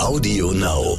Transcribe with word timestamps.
Audio 0.00 0.50
Now. 0.52 0.96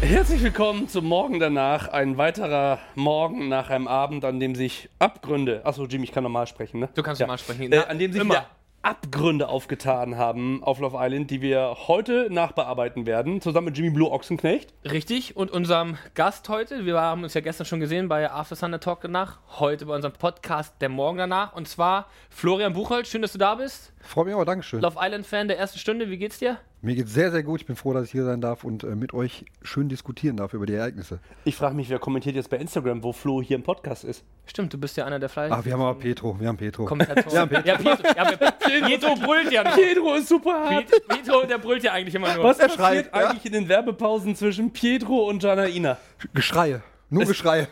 Herzlich 0.00 0.42
willkommen 0.42 0.88
zum 0.88 1.06
Morgen 1.06 1.40
danach. 1.40 1.88
Ein 1.88 2.16
weiterer 2.16 2.78
Morgen 2.94 3.48
nach 3.48 3.68
einem 3.68 3.88
Abend, 3.88 4.24
an 4.24 4.38
dem 4.38 4.54
sich 4.54 4.88
Abgründe. 5.00 5.62
Achso, 5.64 5.86
Jimmy, 5.86 6.04
ich 6.04 6.12
kann 6.12 6.22
normal 6.22 6.46
sprechen, 6.46 6.78
ne? 6.78 6.90
Du 6.94 7.02
kannst 7.02 7.20
normal 7.20 7.38
sprechen. 7.38 7.64
Äh, 7.64 7.68
Na, 7.76 7.82
an 7.82 7.98
dem 7.98 8.12
sich 8.12 8.20
immer. 8.20 8.46
Abgründe 8.82 9.48
aufgetan 9.48 10.16
haben 10.16 10.62
auf 10.64 10.80
Love 10.80 10.96
Island, 10.98 11.30
die 11.30 11.40
wir 11.40 11.76
heute 11.86 12.26
nachbearbeiten 12.30 13.06
werden, 13.06 13.40
zusammen 13.40 13.66
mit 13.66 13.78
Jimmy 13.78 13.90
Blue 13.90 14.10
Ochsenknecht. 14.10 14.74
Richtig. 14.84 15.36
Und 15.36 15.52
unserem 15.52 15.98
Gast 16.14 16.48
heute, 16.48 16.84
wir 16.84 17.00
haben 17.00 17.22
uns 17.22 17.34
ja 17.34 17.40
gestern 17.40 17.64
schon 17.64 17.78
gesehen 17.78 18.08
bei 18.08 18.28
After 18.28 18.56
Sunday 18.56 18.80
Talk 18.80 19.02
danach, 19.02 19.38
heute 19.60 19.86
bei 19.86 19.94
unserem 19.94 20.14
Podcast 20.14 20.74
Der 20.80 20.88
Morgen 20.88 21.18
danach. 21.18 21.52
Und 21.54 21.68
zwar 21.68 22.08
Florian 22.30 22.72
Buchholz. 22.72 23.08
Schön, 23.08 23.22
dass 23.22 23.32
du 23.32 23.38
da 23.38 23.54
bist. 23.54 23.92
Freut 24.00 24.26
mich 24.26 24.34
auch, 24.34 24.44
Dankeschön. 24.44 24.80
Love 24.80 24.98
Island 25.00 25.26
Fan 25.26 25.46
der 25.46 25.58
ersten 25.58 25.78
Stunde. 25.78 26.10
Wie 26.10 26.18
geht's 26.18 26.40
dir? 26.40 26.58
Mir 26.84 26.96
geht's 26.96 27.14
sehr, 27.14 27.30
sehr 27.30 27.44
gut. 27.44 27.60
Ich 27.60 27.66
bin 27.66 27.76
froh, 27.76 27.92
dass 27.92 28.06
ich 28.06 28.10
hier 28.10 28.24
sein 28.24 28.40
darf 28.40 28.64
und 28.64 28.82
äh, 28.82 28.96
mit 28.96 29.14
euch 29.14 29.44
schön 29.62 29.88
diskutieren 29.88 30.36
darf 30.36 30.52
über 30.52 30.66
die 30.66 30.74
Ereignisse. 30.74 31.20
Ich 31.44 31.54
frage 31.54 31.76
mich, 31.76 31.88
wer 31.90 32.00
kommentiert 32.00 32.34
jetzt 32.34 32.50
bei 32.50 32.56
Instagram, 32.56 33.04
wo 33.04 33.12
Flo 33.12 33.40
hier 33.40 33.54
im 33.54 33.62
Podcast 33.62 34.02
ist. 34.02 34.24
Stimmt, 34.46 34.72
du 34.72 34.78
bist 34.78 34.96
ja 34.96 35.04
einer 35.04 35.20
der 35.20 35.28
Fleisch. 35.28 35.52
Ach, 35.52 35.64
wir 35.64 35.74
haben 35.74 35.80
aber 35.80 35.96
Petro. 35.96 36.38
Wir 36.40 36.48
haben 36.48 36.56
Petro. 36.56 36.84
Kommentatoren. 36.86 37.48
Ja, 37.52 37.60
ja, 37.64 37.76
Pietro. 37.76 38.02
Ja, 38.16 38.24
Pietro, 38.24 38.86
Pietro 38.86 39.14
brüllt 39.14 39.52
ja 39.52 39.62
noch. 39.62 39.76
Pedro 39.76 40.14
ist 40.14 40.28
super 40.28 40.50
hart. 40.50 40.86
Pietro, 41.06 41.46
der 41.46 41.58
brüllt 41.58 41.84
ja 41.84 41.92
eigentlich 41.92 42.16
immer 42.16 42.34
nur. 42.34 42.42
Was 42.42 42.58
Er 42.58 42.66
passiert 42.66 42.80
schreit, 42.80 43.10
ja. 43.14 43.28
eigentlich 43.28 43.46
in 43.46 43.52
den 43.52 43.68
Werbepausen 43.68 44.34
zwischen 44.34 44.72
Pietro 44.72 45.28
und 45.28 45.40
Janaina? 45.40 45.98
Geschreie. 46.34 46.82
Nur 47.10 47.26
Geschreie. 47.26 47.68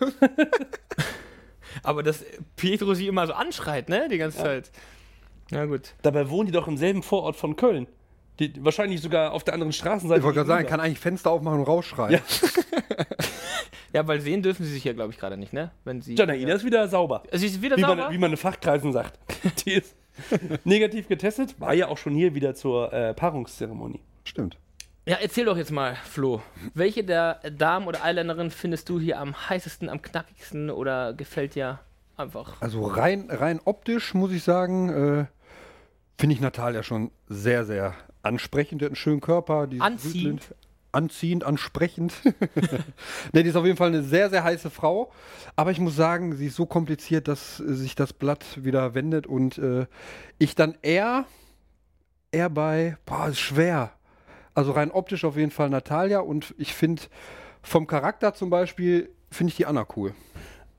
Aber 1.83 2.05
dass 2.05 2.25
Pietro 2.55 2.95
sie 2.95 3.09
immer 3.09 3.27
so 3.27 3.33
anschreit, 3.33 3.89
ne? 3.89 4.07
Die 4.09 4.19
ganze 4.19 4.39
Zeit. 4.39 4.71
Na 5.51 5.67
gut. 5.67 5.95
Dabei 6.03 6.31
wohnen 6.31 6.47
die 6.47 6.53
doch 6.53 6.69
im 6.69 6.77
selben 6.77 7.03
Vorort 7.03 7.35
von 7.35 7.57
Köln. 7.57 7.89
Die, 8.41 8.65
wahrscheinlich 8.65 9.01
sogar 9.01 9.33
auf 9.33 9.45
der 9.45 9.55
anderen 9.55 9.73
Straßenseite. 9.73 10.21
Ich 10.21 10.25
wollte 10.25 10.39
gerade 10.39 10.49
sagen, 10.49 10.67
kann 10.67 10.81
eigentlich 10.81 10.99
Fenster 10.99 11.31
aufmachen 11.31 11.61
und 11.61 11.67
rausschreien. 11.67 12.15
Ja. 12.15 12.21
Ja, 13.93 14.07
weil 14.07 14.21
sehen 14.21 14.43
dürfen 14.43 14.65
sie 14.65 14.73
sich 14.73 14.85
ja, 14.85 14.93
glaube 14.93 15.13
ich, 15.13 15.19
gerade 15.19 15.37
nicht, 15.37 15.53
ne? 15.53 15.73
Wenn 15.85 16.01
sie. 16.01 16.15
Janaina 16.15 16.55
ist 16.55 16.65
wieder 16.65 16.87
sauber. 16.89 17.25
Sie 17.33 17.47
ist 17.47 17.61
wieder 17.61 17.77
Wie 17.77 17.81
sauber. 17.81 17.97
man, 17.97 18.13
wie 18.13 18.19
man 18.19 18.31
in 18.31 18.37
Fachkreisen 18.37 18.93
sagt. 18.93 19.19
Die 19.67 19.73
ist 19.73 19.97
negativ 20.65 21.09
getestet, 21.09 21.61
war 21.61 21.75
ja 21.75 21.89
auch 21.89 21.99
schon 21.99 22.15
hier 22.15 22.35
wieder 22.35 22.55
zur 22.55 22.93
äh, 22.93 23.15
Paarungszeremonie. 23.15 24.01
Stimmt. 24.25 24.59
Ja, 25.07 25.17
erzähl 25.21 25.47
doch 25.47 25.57
jetzt 25.57 25.73
mal, 25.73 25.97
Flo. 25.97 26.43
Welche 26.75 27.03
der 27.03 27.41
Damen 27.51 27.87
oder 27.89 28.05
Eiländerinnen 28.05 28.51
findest 28.51 28.89
du 28.89 29.01
hier 29.01 29.19
am 29.19 29.35
heißesten, 29.49 29.89
am 29.89 30.03
knackigsten 30.03 30.71
oder 30.71 31.15
gefällt 31.15 31.55
dir 31.55 31.81
einfach? 32.17 32.61
Also 32.61 32.83
rein, 32.83 33.29
rein 33.31 33.61
optisch 33.65 34.15
muss 34.15 34.31
ich 34.31 34.45
sagen, 34.45 34.89
äh, 34.91 35.27
finde 36.19 36.35
ich 36.35 36.41
Natalia 36.41 36.83
schon 36.83 37.11
sehr, 37.29 37.65
sehr 37.65 37.95
ansprechend. 38.23 38.81
Die 38.81 38.85
hat 38.85 38.91
einen 38.91 38.97
schönen 38.97 39.21
Körper. 39.21 39.67
Die 39.67 39.77
ist 39.77 39.83
Anziehend? 39.83 40.55
Anziehend, 40.93 41.45
ansprechend. 41.45 42.15
ne, 43.33 43.43
die 43.45 43.49
ist 43.49 43.57
auf 43.57 43.65
jeden 43.65 43.77
Fall 43.77 43.89
eine 43.89 44.03
sehr, 44.03 44.29
sehr 44.29 44.43
heiße 44.43 44.71
Frau. 44.71 45.13
Aber 45.55 45.71
ich 45.71 45.79
muss 45.79 45.95
sagen, 45.95 46.35
sie 46.35 46.47
ist 46.47 46.57
so 46.57 46.67
kompliziert, 46.67 47.29
dass 47.29 47.61
äh, 47.61 47.75
sich 47.75 47.95
das 47.95 48.13
Blatt 48.13 48.65
wieder 48.65 48.95
wendet 48.95 49.27
und 49.27 49.59
äh, 49.59 49.87
ich 50.39 50.55
dann 50.57 50.77
eher, 50.83 51.27
eher 52.33 52.51
bei, 52.51 52.97
boah, 53.07 53.29
ist 53.29 53.39
schwer. 53.39 53.93
Also 54.55 54.73
rein 54.73 54.91
optisch 54.91 55.25
auf 55.25 55.37
jeden 55.37 55.53
Fall 55.53 55.71
Natalia 55.71 56.21
und 56.21 56.55
ich 56.59 56.75
finde 56.75 57.03
vom 57.63 57.87
Charakter 57.87 58.35
zum 58.35 58.51
Beispiel, 58.51 59.11
finde 59.31 59.51
ich 59.53 59.57
die 59.57 59.67
Anna 59.67 59.87
cool. 59.97 60.15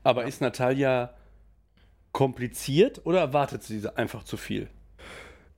Aber 0.02 0.26
ist 0.26 0.42
Natalia 0.42 1.14
kompliziert 2.12 3.00
oder 3.04 3.20
erwartet 3.20 3.62
sie 3.62 3.88
einfach 3.96 4.24
zu 4.24 4.36
viel? 4.36 4.68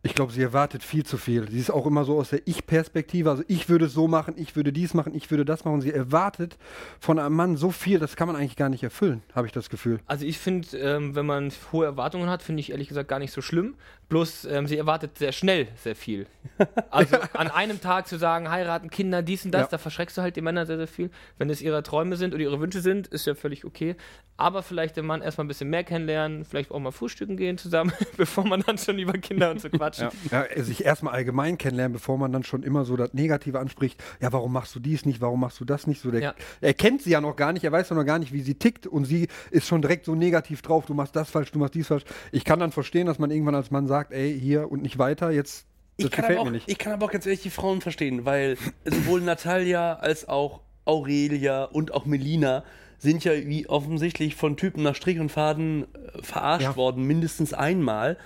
Ich 0.07 0.15
glaube, 0.15 0.33
sie 0.33 0.43
erwartet 0.43 0.83
viel 0.83 1.05
zu 1.05 1.17
viel. 1.17 1.51
Sie 1.51 1.59
ist 1.59 1.71
auch 1.71 1.87
immer 1.87 2.05
so 2.05 2.19
aus 2.19 2.29
der 2.29 2.47
Ich-Perspektive. 2.47 3.31
Also 3.31 3.43
ich 3.49 3.71
würde 3.71 3.87
es 3.87 3.95
so 3.95 4.07
machen, 4.07 4.35
ich 4.37 4.55
würde 4.55 4.71
dies 4.71 4.93
machen, 4.93 5.15
ich 5.15 5.31
würde 5.31 5.47
das 5.47 5.65
machen. 5.65 5.81
Sie 5.81 5.91
erwartet 5.93 6.59
von 7.01 7.19
einem 7.19 7.35
Mann 7.35 7.57
so 7.57 7.71
viel, 7.71 7.99
das 7.99 8.15
kann 8.15 8.27
man 8.29 8.37
eigentlich 8.37 8.57
gar 8.57 8.69
nicht 8.69 8.83
erfüllen, 8.83 9.23
habe 9.35 9.47
ich 9.47 9.53
das 9.55 9.71
Gefühl. 9.71 10.01
Also 10.07 10.27
ich 10.27 10.39
finde, 10.39 10.77
ähm, 10.77 11.15
wenn 11.15 11.25
man 11.25 11.51
hohe 11.73 11.87
Erwartungen 11.87 12.29
hat, 12.29 12.43
finde 12.43 12.61
ich 12.61 12.71
ehrlich 12.71 12.89
gesagt 12.89 13.09
gar 13.09 13.19
nicht 13.19 13.33
so 13.33 13.41
schlimm. 13.41 13.77
Bloß 14.11 14.45
ähm, 14.45 14.67
sie 14.67 14.77
erwartet 14.77 15.17
sehr 15.17 15.33
schnell 15.33 15.69
sehr 15.77 15.97
viel. 15.97 16.27
Also 16.91 17.17
an 17.33 17.49
einem 17.51 17.81
Tag 17.81 18.07
zu 18.07 18.17
sagen, 18.19 18.49
heiraten, 18.51 18.89
Kinder, 18.89 19.23
dies 19.23 19.45
und 19.45 19.51
das, 19.53 19.63
Ja. 19.63 19.69
da 19.73 19.79
verschreckst 19.79 20.17
du 20.17 20.23
halt 20.23 20.37
die 20.37 20.43
Männer 20.43 20.65
sehr, 20.67 20.77
sehr 20.77 20.87
viel. 20.87 21.11
Wenn 21.39 21.51
es 21.51 21.61
ihre 21.61 21.83
Träume 21.83 22.17
sind 22.17 22.35
oder 22.35 22.43
ihre 22.43 22.61
Wünsche 22.61 22.81
sind, 22.81 23.09
ist 23.09 23.27
ja 23.27 23.35
völlig 23.35 23.65
okay. 23.65 23.97
Aber 24.37 24.63
vielleicht 24.63 24.97
den 24.97 25.07
Mann 25.07 25.23
erstmal 25.23 25.45
ein 25.45 25.49
bisschen 25.49 25.71
mehr 25.71 25.83
kennenlernen, 25.83 26.45
vielleicht 26.45 26.71
auch 26.71 26.79
mal 26.79 26.93
frühstücken 26.93 27.37
gehen 27.37 27.59
zusammen, 27.59 27.93
bevor 28.17 28.47
man 28.47 28.61
dann 28.61 28.79
schon 28.79 28.99
über 28.99 29.15
Kinder 29.15 29.51
und 29.51 29.61
so 29.61 29.69
quatscht. 29.71 29.94
Ja. 29.99 30.11
Ja, 30.31 30.63
sich 30.65 30.85
erstmal 30.85 31.15
allgemein 31.15 31.59
kennenlernen, 31.59 31.93
bevor 31.93 32.19
man 32.19 32.33
dann 32.33 32.43
schon 32.45 32.63
immer 32.63 32.85
so 32.85 32.97
das 32.97 33.13
Negative 33.15 33.59
anspricht. 33.59 34.03
Ja, 34.21 34.33
warum 34.33 34.53
machst 34.53 34.75
du 34.75 34.81
dies 34.81 35.05
nicht? 35.07 35.21
Warum 35.21 35.41
machst 35.41 35.61
du 35.61 35.65
das 35.65 35.87
nicht? 35.87 36.01
So, 36.01 36.11
der, 36.11 36.21
Ja. 36.21 36.35
Er 36.61 36.75
kennt 36.75 37.03
sie 37.03 37.11
ja 37.11 37.21
noch 37.21 37.37
gar 37.37 37.53
nicht, 37.53 37.65
er 37.65 37.73
weiß 37.73 37.89
ja 37.91 37.97
noch 37.97 38.05
gar 38.05 38.19
nicht, 38.19 38.33
wie 38.33 38.41
sie 38.43 38.55
tickt 38.55 38.87
und 38.87 39.05
sie 39.05 39.29
ist 39.51 39.67
schon 39.67 39.83
direkt 39.83 40.05
so 40.07 40.15
negativ 40.15 40.63
drauf. 40.63 40.87
Du 40.87 40.95
machst 40.95 41.15
das 41.17 41.31
falsch, 41.31 41.53
du 41.53 41.59
machst 41.59 41.75
dies 41.75 41.87
falsch. 41.87 42.05
Ich 42.33 42.45
kann 42.45 42.59
dann 42.59 42.73
verstehen, 42.73 43.07
dass 43.07 43.19
man 43.19 43.31
irgendwann 43.31 43.55
als 43.55 43.71
Mann 43.71 43.87
sagt, 43.87 44.13
ey, 44.13 44.39
hier 44.39 44.71
und 44.71 44.83
nicht 44.83 44.99
weiter, 44.99 45.31
jetzt. 45.31 45.67
Das 45.97 46.07
Ich 46.07 46.11
kann, 46.11 46.23
gefällt 46.23 46.39
aber 46.39 46.41
auch, 46.41 46.45
mir 46.51 46.57
nicht. 46.57 46.69
ich 46.69 46.79
kann 46.79 46.93
aber 46.93 47.07
auch 47.07 47.11
ganz 47.13 47.25
ehrlich 47.25 47.43
die 47.43 47.51
Frauen 47.51 47.81
verstehen, 47.81 48.25
weil 48.25 48.57
sowohl 48.85 49.21
Natalia 49.21 49.95
als 49.95 50.29
auch 50.29 50.61
Aurelia 50.85 51.65
und 51.65 51.95
auch 51.95 52.05
Melina 52.07 52.65
sind 52.99 53.25
ja 53.25 53.33
wie 53.33 53.69
offensichtlich 53.69 54.35
von 54.35 54.57
Typen 54.57 54.83
nach 54.83 54.95
Strich 54.95 55.19
und 55.19 55.31
Faden 55.31 55.85
äh, 55.95 56.23
verarscht 56.23 56.63
Ja. 56.65 56.77
worden, 56.77 57.05
mindestens 57.07 57.53
einmal. 57.53 58.17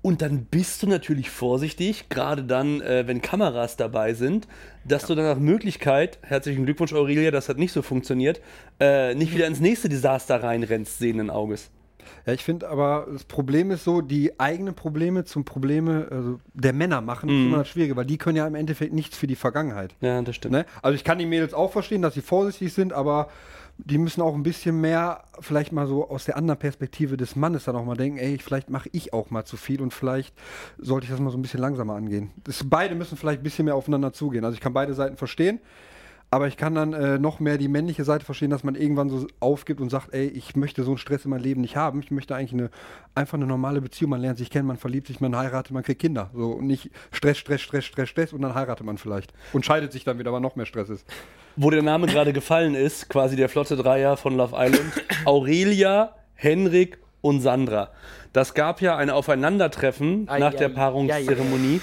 Und 0.00 0.22
dann 0.22 0.44
bist 0.44 0.82
du 0.82 0.86
natürlich 0.86 1.28
vorsichtig, 1.28 2.08
gerade 2.08 2.44
dann, 2.44 2.80
äh, 2.80 3.06
wenn 3.06 3.20
Kameras 3.20 3.76
dabei 3.76 4.14
sind, 4.14 4.46
dass 4.84 5.06
du 5.06 5.14
dann 5.14 5.24
nach 5.24 5.38
Möglichkeit, 5.38 6.18
herzlichen 6.22 6.64
Glückwunsch 6.64 6.92
Aurelia, 6.92 7.32
das 7.32 7.48
hat 7.48 7.58
nicht 7.58 7.72
so 7.72 7.82
funktioniert, 7.82 8.40
äh, 8.78 9.14
nicht 9.14 9.34
wieder 9.34 9.46
ins 9.48 9.60
nächste 9.60 9.88
Desaster 9.88 10.42
reinrennst, 10.42 10.98
sehenden 10.98 11.30
Auges. 11.30 11.70
Ja, 12.26 12.32
ich 12.32 12.44
finde 12.44 12.68
aber, 12.68 13.06
das 13.12 13.24
Problem 13.24 13.70
ist 13.70 13.84
so, 13.84 14.00
die 14.00 14.38
eigenen 14.38 14.74
Probleme 14.74 15.24
zum 15.24 15.44
Probleme 15.44 16.08
also 16.10 16.40
der 16.54 16.72
Männer 16.72 17.00
machen, 17.00 17.28
ist 17.28 17.46
immer 17.46 17.58
das 17.58 17.68
Schwierige, 17.68 17.96
weil 17.96 18.06
die 18.06 18.18
können 18.18 18.36
ja 18.36 18.46
im 18.46 18.54
Endeffekt 18.54 18.92
nichts 18.92 19.16
für 19.16 19.26
die 19.26 19.36
Vergangenheit. 19.36 19.94
Ja, 20.00 20.20
das 20.22 20.36
stimmt. 20.36 20.52
Ne? 20.52 20.66
Also 20.82 20.94
ich 20.94 21.04
kann 21.04 21.18
die 21.18 21.26
Mädels 21.26 21.54
auch 21.54 21.72
verstehen, 21.72 22.02
dass 22.02 22.14
sie 22.14 22.22
vorsichtig 22.22 22.72
sind, 22.72 22.92
aber 22.92 23.28
die 23.78 23.98
müssen 23.98 24.22
auch 24.22 24.34
ein 24.34 24.42
bisschen 24.42 24.80
mehr, 24.80 25.24
vielleicht 25.38 25.72
mal 25.72 25.86
so 25.86 26.08
aus 26.08 26.24
der 26.24 26.36
anderen 26.36 26.58
Perspektive 26.58 27.16
des 27.16 27.36
Mannes 27.36 27.64
dann 27.64 27.76
auch 27.76 27.84
mal 27.84 27.96
denken, 27.96 28.18
ey, 28.18 28.38
vielleicht 28.38 28.70
mache 28.70 28.88
ich 28.92 29.12
auch 29.12 29.30
mal 29.30 29.44
zu 29.44 29.56
viel 29.56 29.80
und 29.80 29.94
vielleicht 29.94 30.34
sollte 30.78 31.04
ich 31.04 31.10
das 31.10 31.20
mal 31.20 31.30
so 31.30 31.38
ein 31.38 31.42
bisschen 31.42 31.60
langsamer 31.60 31.94
angehen. 31.94 32.32
Das, 32.42 32.64
beide 32.68 32.96
müssen 32.96 33.16
vielleicht 33.16 33.40
ein 33.40 33.44
bisschen 33.44 33.66
mehr 33.66 33.76
aufeinander 33.76 34.12
zugehen. 34.12 34.44
Also 34.44 34.54
ich 34.54 34.60
kann 34.60 34.72
beide 34.72 34.94
Seiten 34.94 35.16
verstehen, 35.16 35.60
aber 36.30 36.46
ich 36.46 36.58
kann 36.58 36.74
dann 36.74 36.92
äh, 36.92 37.18
noch 37.18 37.40
mehr 37.40 37.56
die 37.56 37.68
männliche 37.68 38.04
Seite 38.04 38.24
verstehen, 38.24 38.50
dass 38.50 38.62
man 38.62 38.74
irgendwann 38.74 39.08
so 39.08 39.26
aufgibt 39.40 39.80
und 39.80 39.88
sagt, 39.88 40.12
ey, 40.12 40.26
ich 40.26 40.56
möchte 40.56 40.82
so 40.82 40.90
einen 40.90 40.98
Stress 40.98 41.24
in 41.24 41.30
meinem 41.30 41.42
Leben 41.42 41.62
nicht 41.62 41.76
haben. 41.76 42.00
Ich 42.00 42.10
möchte 42.10 42.36
eigentlich 42.36 42.52
eine, 42.52 42.70
einfach 43.14 43.38
eine 43.38 43.46
normale 43.46 43.80
Beziehung. 43.80 44.10
Man 44.10 44.20
lernt 44.20 44.36
sich 44.36 44.50
kennen, 44.50 44.66
man 44.66 44.76
verliebt 44.76 45.06
sich, 45.06 45.20
man 45.20 45.34
heiratet, 45.34 45.72
man 45.72 45.82
kriegt 45.82 46.00
Kinder. 46.00 46.28
So 46.34 46.50
und 46.50 46.66
nicht 46.66 46.90
Stress, 47.12 47.38
Stress, 47.38 47.62
Stress, 47.62 47.86
Stress, 47.86 48.10
Stress 48.10 48.32
und 48.34 48.42
dann 48.42 48.54
heiratet 48.54 48.84
man 48.84 48.98
vielleicht. 48.98 49.32
Und 49.54 49.64
scheidet 49.64 49.92
sich 49.92 50.04
dann 50.04 50.18
wieder, 50.18 50.32
weil 50.32 50.40
noch 50.40 50.54
mehr 50.54 50.66
Stress 50.66 50.90
ist. 50.90 51.06
wo 51.56 51.70
der 51.70 51.82
Name 51.82 52.06
gerade 52.06 52.32
gefallen 52.32 52.74
ist, 52.74 53.08
quasi 53.08 53.34
der 53.34 53.48
flotte 53.48 53.76
Dreier 53.76 54.16
von 54.16 54.36
Love 54.36 54.54
Island, 54.56 54.92
Aurelia, 55.24 56.14
Henrik 56.34 56.98
und 57.22 57.40
Sandra. 57.40 57.90
Das 58.32 58.52
gab 58.52 58.82
ja 58.82 58.96
ein 58.96 59.08
Aufeinandertreffen 59.10 60.28
Ei, 60.28 60.38
nach 60.38 60.52
ei, 60.52 60.56
der 60.56 60.68
ei, 60.68 60.72
Paarungszeremonie. 60.72 61.80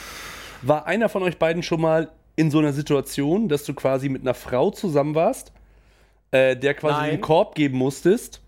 War 0.61 0.85
einer 0.85 1.09
von 1.09 1.23
euch 1.23 1.38
beiden 1.38 1.63
schon 1.63 1.81
mal 1.81 2.09
in 2.35 2.51
so 2.51 2.59
einer 2.59 2.73
Situation, 2.73 3.47
dass 3.50 3.63
du 3.63 3.73
quasi 3.73 4.09
mit 4.09 4.22
einer 4.22 4.34
Frau 4.34 4.72
zusammen 4.72 5.16
warst, 5.16 5.52
äh, 6.32 6.55
der 6.55 6.73
quasi 6.73 6.99
Nein. 6.99 7.09
einen 7.11 7.22
Korb 7.22 7.55
geben 7.55 7.78
musstest 7.78 8.41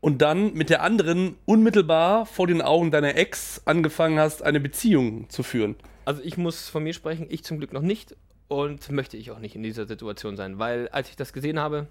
und 0.00 0.22
dann 0.22 0.54
mit 0.54 0.70
der 0.70 0.82
anderen 0.82 1.36
unmittelbar 1.46 2.26
vor 2.26 2.46
den 2.46 2.62
Augen 2.62 2.90
deiner 2.90 3.16
Ex 3.16 3.62
angefangen 3.64 4.18
hast, 4.18 4.42
eine 4.42 4.60
Beziehung 4.60 5.28
zu 5.28 5.42
führen? 5.42 5.76
Also 6.04 6.22
ich 6.22 6.36
muss 6.36 6.68
von 6.68 6.82
mir 6.82 6.92
sprechen, 6.92 7.26
ich 7.28 7.44
zum 7.44 7.58
Glück 7.58 7.72
noch 7.72 7.82
nicht 7.82 8.16
und 8.48 8.90
möchte 8.90 9.16
ich 9.16 9.30
auch 9.30 9.38
nicht 9.38 9.54
in 9.54 9.62
dieser 9.62 9.86
Situation 9.86 10.36
sein, 10.36 10.58
weil 10.58 10.88
als 10.88 11.08
ich 11.08 11.16
das 11.16 11.32
gesehen 11.32 11.58
habe, 11.60 11.86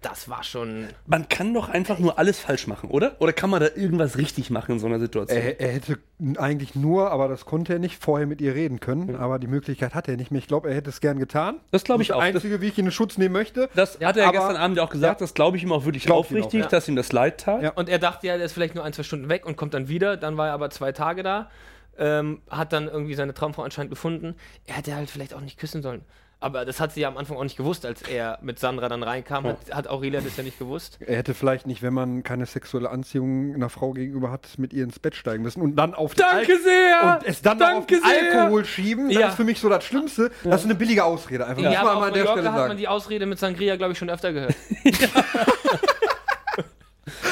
das 0.00 0.28
war 0.28 0.42
schon. 0.42 0.88
Man 1.06 1.28
kann 1.28 1.54
doch 1.54 1.68
einfach 1.68 1.98
nur 1.98 2.18
alles 2.18 2.38
falsch 2.38 2.66
machen, 2.66 2.90
oder? 2.90 3.16
Oder 3.20 3.32
kann 3.32 3.50
man 3.50 3.60
da 3.60 3.68
irgendwas 3.74 4.18
richtig 4.18 4.50
machen 4.50 4.72
in 4.72 4.78
so 4.78 4.86
einer 4.86 4.98
Situation? 4.98 5.38
Er, 5.38 5.60
er 5.60 5.72
hätte 5.72 5.98
eigentlich 6.36 6.74
nur, 6.74 7.10
aber 7.10 7.28
das 7.28 7.44
konnte 7.44 7.74
er 7.74 7.78
nicht, 7.78 8.02
vorher 8.02 8.26
mit 8.26 8.40
ihr 8.40 8.54
reden 8.54 8.80
können. 8.80 9.16
Aber 9.16 9.38
die 9.38 9.46
Möglichkeit 9.46 9.94
hatte 9.94 10.12
er 10.12 10.16
nicht 10.16 10.30
mehr. 10.30 10.38
Ich 10.38 10.48
glaube, 10.48 10.68
er 10.68 10.74
hätte 10.74 10.90
es 10.90 11.00
gern 11.00 11.18
getan. 11.18 11.60
Das 11.70 11.84
glaube 11.84 12.02
ich 12.02 12.08
das 12.08 12.16
auch. 12.16 12.20
Das 12.20 12.34
Einzige, 12.34 12.60
wie 12.60 12.68
ich 12.68 12.78
ihn 12.78 12.86
in 12.86 12.92
Schutz 12.92 13.18
nehmen 13.18 13.32
möchte. 13.32 13.68
Das 13.74 13.98
hat 14.00 14.16
er 14.16 14.24
ja 14.24 14.30
gestern 14.30 14.56
Abend 14.56 14.78
auch 14.78 14.90
gesagt, 14.90 15.20
das 15.20 15.34
glaube 15.34 15.56
ich 15.56 15.62
ihm 15.62 15.72
auch 15.72 15.84
wirklich 15.84 16.10
aufrichtig, 16.10 16.62
auch, 16.62 16.64
ja. 16.66 16.70
dass 16.70 16.88
ihm 16.88 16.96
das 16.96 17.12
leid 17.12 17.40
tat. 17.40 17.62
Ja. 17.62 17.70
Und 17.70 17.88
er 17.88 17.98
dachte 17.98 18.26
ja, 18.26 18.36
der 18.36 18.46
ist 18.46 18.52
vielleicht 18.52 18.74
nur 18.74 18.84
ein, 18.84 18.92
zwei 18.92 19.02
Stunden 19.02 19.28
weg 19.28 19.46
und 19.46 19.56
kommt 19.56 19.74
dann 19.74 19.88
wieder. 19.88 20.16
Dann 20.16 20.36
war 20.36 20.48
er 20.48 20.52
aber 20.54 20.70
zwei 20.70 20.92
Tage 20.92 21.22
da, 21.22 21.50
ähm, 21.98 22.42
hat 22.50 22.72
dann 22.72 22.88
irgendwie 22.88 23.14
seine 23.14 23.34
Traumfrau 23.34 23.62
anscheinend 23.62 23.90
gefunden. 23.90 24.36
Er 24.66 24.76
hätte 24.76 24.94
halt 24.94 25.10
vielleicht 25.10 25.34
auch 25.34 25.40
nicht 25.40 25.58
küssen 25.58 25.82
sollen. 25.82 26.02
Aber 26.38 26.66
das 26.66 26.80
hat 26.80 26.92
sie 26.92 27.00
ja 27.00 27.08
am 27.08 27.16
Anfang 27.16 27.38
auch 27.38 27.42
nicht 27.44 27.56
gewusst, 27.56 27.86
als 27.86 28.02
er 28.02 28.38
mit 28.42 28.58
Sandra 28.58 28.90
dann 28.90 29.02
reinkam. 29.02 29.44
Hat, 29.44 29.56
hat 29.72 29.88
Aurelia 29.88 30.20
das 30.20 30.36
ja 30.36 30.42
nicht 30.42 30.58
gewusst. 30.58 30.98
Er 31.00 31.16
hätte 31.16 31.32
vielleicht 31.32 31.66
nicht, 31.66 31.82
wenn 31.82 31.94
man 31.94 32.22
keine 32.24 32.44
sexuelle 32.44 32.90
Anziehung 32.90 33.54
einer 33.54 33.70
Frau 33.70 33.92
gegenüber 33.92 34.30
hat, 34.30 34.46
mit 34.58 34.74
ihr 34.74 34.84
ins 34.84 34.98
Bett 34.98 35.14
steigen 35.14 35.42
müssen 35.42 35.62
und 35.62 35.76
dann 35.76 35.94
auf 35.94 36.14
den 36.14 36.26
Danke 36.28 36.52
Al- 36.52 36.60
sehr! 36.60 37.18
und 37.20 37.26
es 37.26 37.40
dann 37.40 37.62
auf! 37.62 37.86
Alkohol 38.04 38.66
schieben. 38.66 39.08
Das 39.08 39.18
Ja. 39.18 39.28
ist 39.28 39.36
für 39.36 39.44
mich 39.44 39.58
so 39.60 39.70
das 39.70 39.82
Schlimmste. 39.84 40.30
Das 40.44 40.60
ist 40.60 40.66
eine 40.66 40.74
billige 40.74 41.04
Ausrede 41.04 41.46
einfach. 41.46 41.62
Ja, 41.62 41.70
muss 41.70 41.78
aber 41.78 41.94
man 42.00 42.08
an 42.08 42.14
der 42.14 42.26
Stelle 42.26 42.36
hat 42.48 42.52
man 42.52 42.68
sagen. 42.68 42.76
die 42.78 42.88
Ausrede 42.88 43.24
mit 43.24 43.38
Sangria, 43.38 43.76
glaube 43.76 43.92
ich, 43.92 43.98
schon 43.98 44.10
öfter 44.10 44.32
gehört. 44.34 44.54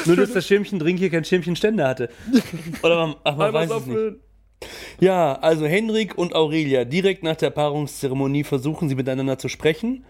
Nur, 0.06 0.16
dass 0.16 0.32
das 0.32 0.46
Schirmchen 0.46 0.78
Drink 0.78 0.98
hier 0.98 1.10
kein 1.10 1.24
Schirmchen 1.24 1.56
Ständer 1.56 1.88
hatte. 1.88 2.08
Oder 2.82 3.06
man, 3.06 3.16
ach, 3.24 3.36
man 3.36 3.52
weiß 3.52 3.70
es 3.70 3.86
nicht. 3.86 4.16
Ja, 5.00 5.34
also 5.34 5.66
Henrik 5.66 6.16
und 6.16 6.34
Aurelia, 6.34 6.84
direkt 6.84 7.22
nach 7.22 7.36
der 7.36 7.50
Paarungszeremonie 7.50 8.44
versuchen 8.44 8.88
sie 8.88 8.94
miteinander 8.94 9.38
zu 9.38 9.48
sprechen. 9.48 10.04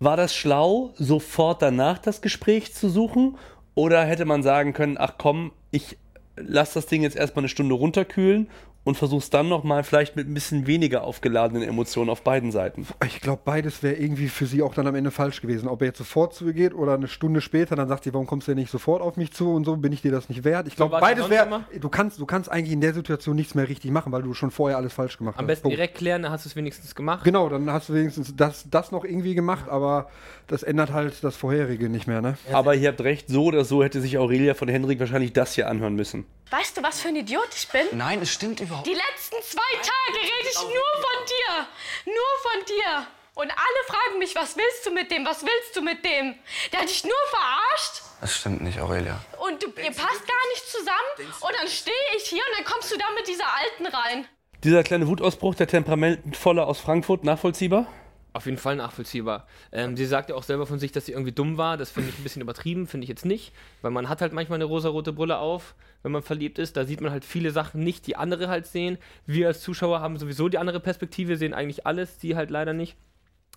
War 0.00 0.16
das 0.16 0.34
schlau, 0.34 0.90
sofort 0.94 1.62
danach 1.62 1.98
das 1.98 2.22
Gespräch 2.22 2.74
zu 2.74 2.88
suchen? 2.88 3.36
Oder 3.74 4.04
hätte 4.04 4.24
man 4.24 4.42
sagen 4.42 4.72
können, 4.72 4.96
ach 4.98 5.14
komm, 5.18 5.52
ich 5.70 5.96
lass 6.36 6.72
das 6.72 6.86
Ding 6.86 7.02
jetzt 7.02 7.16
erstmal 7.16 7.42
eine 7.42 7.48
Stunde 7.48 7.74
runterkühlen 7.74 8.48
und 8.84 8.96
versuch's 8.96 9.30
dann 9.30 9.48
nochmal 9.48 9.84
vielleicht 9.84 10.16
mit 10.16 10.28
ein 10.28 10.34
bisschen 10.34 10.66
weniger 10.66 11.04
aufgeladenen 11.04 11.62
Emotionen 11.68 12.10
auf 12.10 12.22
beiden 12.22 12.50
Seiten? 12.50 12.86
Ich 13.06 13.20
glaube, 13.20 13.42
beides 13.44 13.82
wäre 13.82 13.94
irgendwie 13.94 14.28
für 14.28 14.46
sie 14.46 14.62
auch 14.62 14.74
dann 14.74 14.86
am 14.86 14.94
Ende 14.94 15.10
falsch 15.10 15.40
gewesen. 15.40 15.68
Ob 15.68 15.82
er 15.82 15.88
jetzt 15.88 15.98
sofort 15.98 16.34
zu 16.34 16.46
ihr 16.46 16.52
geht 16.52 16.74
oder 16.74 16.94
eine 16.94 17.08
Stunde 17.08 17.40
später, 17.40 17.76
dann 17.76 17.88
sagt 17.88 18.04
sie, 18.04 18.12
warum 18.12 18.26
kommst 18.26 18.48
du 18.48 18.52
denn 18.52 18.58
nicht 18.58 18.70
sofort 18.70 19.02
auf 19.02 19.16
mich 19.16 19.32
zu 19.32 19.52
und 19.54 19.64
so, 19.64 19.76
bin 19.76 19.92
ich 19.92 20.02
dir 20.02 20.10
das 20.10 20.28
nicht 20.28 20.44
wert. 20.44 20.66
Ich 20.66 20.76
glaube, 20.76 20.94
ja 20.94 21.00
beides 21.00 21.30
wäre. 21.30 21.64
Du 21.80 21.88
kannst, 21.88 22.18
du 22.18 22.26
kannst 22.26 22.50
eigentlich 22.50 22.72
in 22.72 22.80
der 22.80 22.94
Situation 22.94 23.36
nichts 23.36 23.54
mehr 23.54 23.68
richtig 23.68 23.90
machen, 23.90 24.12
weil 24.12 24.22
du 24.22 24.34
schon 24.34 24.50
vorher 24.50 24.76
alles 24.76 24.92
falsch 24.92 25.16
gemacht 25.16 25.38
Am 25.38 25.44
hast. 25.44 25.48
besten 25.48 25.62
Punkt. 25.64 25.76
direkt 25.76 25.96
klären, 25.96 26.22
dann 26.22 26.32
hast 26.32 26.44
du 26.44 26.48
es 26.48 26.56
wenigstens 26.56 26.94
gemacht. 26.94 27.24
Genau, 27.24 27.48
dann 27.48 27.70
hast 27.70 27.88
du 27.88 27.94
wenigstens 27.94 28.34
das, 28.36 28.66
das 28.68 28.90
noch 28.90 29.04
irgendwie 29.04 29.34
gemacht, 29.34 29.68
aber 29.68 30.08
das 30.48 30.62
ändert 30.62 30.92
halt 30.92 31.22
das 31.22 31.36
vorherige 31.36 31.88
nicht 31.88 32.06
mehr, 32.06 32.20
ne? 32.20 32.36
Aber 32.52 32.74
ihr 32.74 32.88
habt 32.88 33.00
recht, 33.02 33.28
so 33.28 33.44
oder 33.44 33.64
so 33.64 33.84
hätte 33.84 34.00
sich 34.00 34.18
Aurelia 34.18 34.54
von 34.54 34.68
Henrik 34.68 34.98
wahrscheinlich 34.98 35.32
das 35.32 35.54
hier 35.54 35.68
anhören 35.68 35.94
müssen. 35.94 36.24
Weißt 36.50 36.76
du, 36.76 36.82
was 36.82 37.00
für 37.00 37.08
ein 37.08 37.16
Idiot 37.16 37.48
ich 37.56 37.68
bin? 37.68 37.80
Nein, 37.96 38.18
es 38.20 38.30
stimmt 38.30 38.60
überhaupt 38.60 38.71
Die 38.84 38.94
letzten 38.94 39.36
zwei 39.42 39.74
Tage 39.76 40.18
rede 40.18 40.48
ich 40.48 40.62
nur 40.62 40.70
von 40.70 41.26
dir. 41.26 41.66
Nur 42.06 42.32
von 42.42 42.64
dir. 42.66 43.06
Und 43.34 43.50
alle 43.50 43.84
fragen 43.86 44.18
mich, 44.18 44.34
was 44.34 44.56
willst 44.56 44.86
du 44.86 44.90
mit 44.90 45.10
dem? 45.10 45.24
Was 45.24 45.42
willst 45.42 45.74
du 45.74 45.80
mit 45.80 46.04
dem? 46.04 46.34
Der 46.72 46.80
hat 46.80 46.88
dich 46.88 47.04
nur 47.04 47.12
verarscht. 47.30 48.02
Das 48.20 48.36
stimmt 48.36 48.60
nicht, 48.62 48.78
Aurelia. 48.78 49.20
Und 49.38 49.62
du, 49.62 49.68
ihr 49.68 49.92
passt 49.92 50.26
gar 50.26 50.48
nicht 50.52 50.68
zusammen. 50.68 51.32
Und 51.40 51.54
dann 51.58 51.68
stehe 51.68 51.94
ich 52.16 52.24
hier 52.24 52.42
und 52.48 52.58
dann 52.58 52.64
kommst 52.64 52.92
du 52.92 52.98
da 52.98 53.04
mit 53.16 53.26
dieser 53.26 53.46
Alten 53.54 53.86
rein. 53.86 54.28
Dieser 54.64 54.82
kleine 54.84 55.08
Wutausbruch 55.08 55.54
der 55.54 55.66
Temperamentvolle 55.66 56.64
aus 56.64 56.78
Frankfurt, 56.78 57.24
nachvollziehbar? 57.24 57.86
Auf 58.34 58.46
jeden 58.46 58.56
Fall 58.56 58.76
nachvollziehbar. 58.76 59.46
Ähm, 59.72 59.96
sie 59.96 60.06
sagt 60.06 60.30
ja 60.30 60.36
auch 60.36 60.42
selber 60.42 60.66
von 60.66 60.78
sich, 60.78 60.90
dass 60.90 61.04
sie 61.04 61.12
irgendwie 61.12 61.32
dumm 61.32 61.58
war. 61.58 61.76
Das 61.76 61.90
finde 61.90 62.08
ich 62.08 62.18
ein 62.18 62.22
bisschen 62.22 62.40
übertrieben, 62.40 62.86
finde 62.86 63.04
ich 63.04 63.08
jetzt 63.08 63.26
nicht. 63.26 63.52
Weil 63.82 63.90
man 63.90 64.08
hat 64.08 64.22
halt 64.22 64.32
manchmal 64.32 64.56
eine 64.56 64.64
rosarote 64.64 65.12
Brille 65.12 65.36
auf, 65.36 65.74
wenn 66.02 66.12
man 66.12 66.22
verliebt 66.22 66.58
ist. 66.58 66.76
Da 66.76 66.86
sieht 66.86 67.02
man 67.02 67.10
halt 67.10 67.26
viele 67.26 67.50
Sachen 67.50 67.84
nicht, 67.84 68.06
die 68.06 68.16
andere 68.16 68.48
halt 68.48 68.66
sehen. 68.66 68.96
Wir 69.26 69.48
als 69.48 69.60
Zuschauer 69.60 70.00
haben 70.00 70.18
sowieso 70.18 70.48
die 70.48 70.56
andere 70.56 70.80
Perspektive, 70.80 71.36
sehen 71.36 71.52
eigentlich 71.52 71.86
alles, 71.86 72.18
die 72.18 72.34
halt 72.34 72.50
leider 72.50 72.72
nicht. 72.72 72.96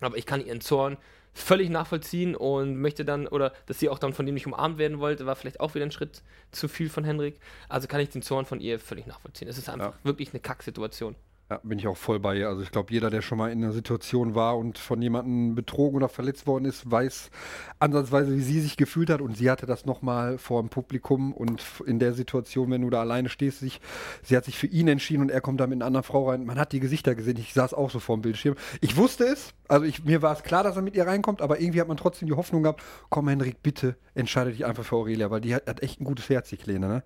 Aber 0.02 0.18
ich 0.18 0.26
kann 0.26 0.46
ihren 0.46 0.60
Zorn 0.60 0.98
völlig 1.34 1.70
nachvollziehen 1.70 2.36
und 2.36 2.78
möchte 2.78 3.06
dann, 3.06 3.28
oder 3.28 3.54
dass 3.68 3.80
sie 3.80 3.90
auch 3.90 4.00
dann 4.00 4.14
von 4.14 4.26
dem 4.26 4.36
nicht 4.36 4.48
umarmt 4.48 4.78
werden 4.78 5.00
wollte, 5.00 5.26
war 5.26 5.36
vielleicht 5.36 5.60
auch 5.60 5.76
wieder 5.76 5.86
ein 5.86 5.92
Schritt 5.92 6.22
zu 6.52 6.68
viel 6.68 6.90
von 6.90 7.04
Henrik. 7.04 7.40
Also 7.70 7.88
kann 7.88 8.02
ich 8.02 8.10
den 8.10 8.22
Zorn 8.22 8.46
von 8.46 8.60
ihr 8.60 8.80
völlig 8.80 9.06
nachvollziehen. 9.06 9.48
Es 9.48 9.58
ist 9.58 9.70
einfach 9.70 9.94
wirklich 10.04 10.32
eine 10.32 10.40
Kacksituation. 10.40 11.16
Ja, 11.48 11.60
bin 11.62 11.78
ich 11.78 11.86
auch 11.88 11.96
voll 11.96 12.20
bei 12.20 12.38
ihr. 12.38 12.48
Also 12.50 12.64
ich 12.64 12.72
glaube, 12.72 12.92
jeder, 12.92 13.12
der 13.12 13.22
schon 13.22 13.38
mal 13.38 13.52
in 13.52 13.64
einer 13.64 13.72
Situation 13.72 14.34
war 14.34 14.58
und 14.58 14.80
von 14.80 15.00
jemandem 15.00 15.54
betrogen 15.54 15.96
oder 15.96 16.10
verletzt 16.10 16.48
worden 16.48 16.66
ist, 16.66 16.90
weiß 16.90 17.30
ansatzweise, 17.78 18.36
wie 18.36 18.42
sie 18.42 18.62
sich 18.62 18.78
gefühlt 18.78 19.12
hat. 19.12 19.22
Und 19.22 19.38
sie 19.38 19.52
hatte 19.52 19.68
das 19.68 19.86
nochmal 19.86 20.40
vor 20.40 20.60
dem 20.64 20.70
Publikum 20.70 21.34
und 21.34 21.64
in 21.86 22.00
der 22.00 22.14
Situation, 22.14 22.72
wenn 22.72 22.82
du 22.82 22.90
da 22.90 23.02
alleine 23.02 23.30
stehst, 23.30 23.60
sich, 23.60 23.80
sie 24.24 24.36
hat 24.36 24.46
sich 24.46 24.58
für 24.58 24.66
ihn 24.66 24.88
entschieden 24.88 25.22
und 25.22 25.30
er 25.30 25.40
kommt 25.40 25.60
da 25.60 25.68
mit 25.68 25.78
einer 25.78 25.86
anderen 25.86 26.04
Frau 26.04 26.32
rein. 26.32 26.46
Man 26.46 26.58
hat 26.58 26.72
die 26.72 26.80
Gesichter 26.80 27.14
gesehen. 27.14 27.38
Ich 27.38 27.54
saß 27.54 27.76
auch 27.76 27.92
so 27.92 28.00
vor 28.00 28.18
dem 28.18 28.24
Bildschirm. 28.24 28.56
Ich 28.82 28.98
wusste 28.98 29.26
es, 29.26 29.54
also 29.68 29.86
ich, 29.86 30.04
mir 30.04 30.24
war 30.24 30.34
es 30.34 30.42
klar, 30.42 30.64
dass 30.64 30.76
er 30.78 30.82
mit 30.82 30.96
ihr 30.96 31.06
reinkommt, 31.06 31.44
aber 31.44 31.60
irgendwie 31.60 31.80
hat 31.80 31.88
man 31.88 31.98
trotzdem 31.98 32.28
die 32.28 32.34
Hoffnung 32.34 32.64
gehabt, 32.64 32.82
komm 33.10 33.28
Henrik, 33.28 33.62
bitte 33.62 33.98
entscheide 34.16 34.50
dich 34.50 34.66
einfach 34.66 34.84
für 34.84 34.96
Aurelia, 34.96 35.30
weil 35.30 35.42
die 35.42 35.54
hat, 35.54 35.68
hat 35.68 35.84
echt 35.84 36.02
ein 36.02 36.06
gutes 36.06 36.28
Herz, 36.28 36.50
die 36.50 36.58
Kleine, 36.58 36.88
ne? 36.88 37.04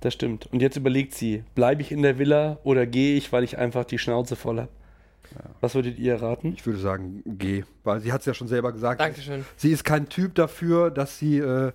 Das 0.00 0.14
stimmt. 0.14 0.46
Und 0.52 0.60
jetzt 0.60 0.76
überlegt 0.76 1.14
sie, 1.14 1.42
bleibe 1.54 1.82
ich 1.82 1.90
in 1.90 2.02
der 2.02 2.18
Villa 2.18 2.58
oder 2.64 2.86
gehe 2.86 3.16
ich, 3.16 3.32
weil 3.32 3.44
ich 3.44 3.58
einfach 3.58 3.84
die 3.84 3.98
Schnauze 3.98 4.36
voll 4.36 4.60
habe? 4.60 4.68
Was 5.60 5.74
würdet 5.74 5.98
ihr 5.98 6.20
raten? 6.20 6.54
Ich 6.56 6.64
würde 6.66 6.78
sagen, 6.78 7.22
geh, 7.26 7.64
weil 7.84 8.00
sie 8.00 8.12
hat 8.12 8.20
es 8.20 8.26
ja 8.26 8.34
schon 8.34 8.48
selber 8.48 8.72
gesagt. 8.72 9.00
Dankeschön. 9.00 9.44
Sie 9.56 9.70
ist 9.70 9.84
kein 9.84 10.08
Typ 10.08 10.34
dafür, 10.34 10.90
dass 10.90 11.18
sie, 11.18 11.38
äh, 11.38 11.72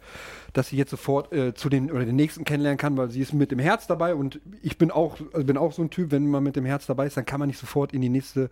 dass 0.54 0.70
sie 0.70 0.78
jetzt 0.78 0.92
sofort 0.92 1.32
äh, 1.34 1.54
zu 1.54 1.70
den 1.70 1.92
oder 1.92 2.06
den 2.06 2.16
nächsten 2.16 2.44
kennenlernen 2.44 2.78
kann, 2.78 2.98
weil 2.98 3.10
sie 3.10 3.22
ist 3.22 3.34
mit 3.34 3.52
dem 3.52 3.60
Herz 3.60 3.88
dabei 3.88 4.16
und 4.16 4.40
ich 4.62 4.78
bin 4.78 4.92
auch, 4.92 5.18
also 5.34 5.46
bin 5.46 5.58
auch 5.58 5.74
so 5.74 5.82
ein 5.82 5.90
Typ, 5.90 6.12
wenn 6.12 6.28
man 6.28 6.44
mit 6.44 6.56
dem 6.56 6.66
Herz 6.66 6.86
dabei 6.86 7.08
ist, 7.08 7.18
dann 7.18 7.26
kann 7.26 7.40
man 7.40 7.48
nicht 7.48 7.60
sofort 7.60 7.94
in 7.94 8.02
die 8.02 8.10
nächste 8.10 8.50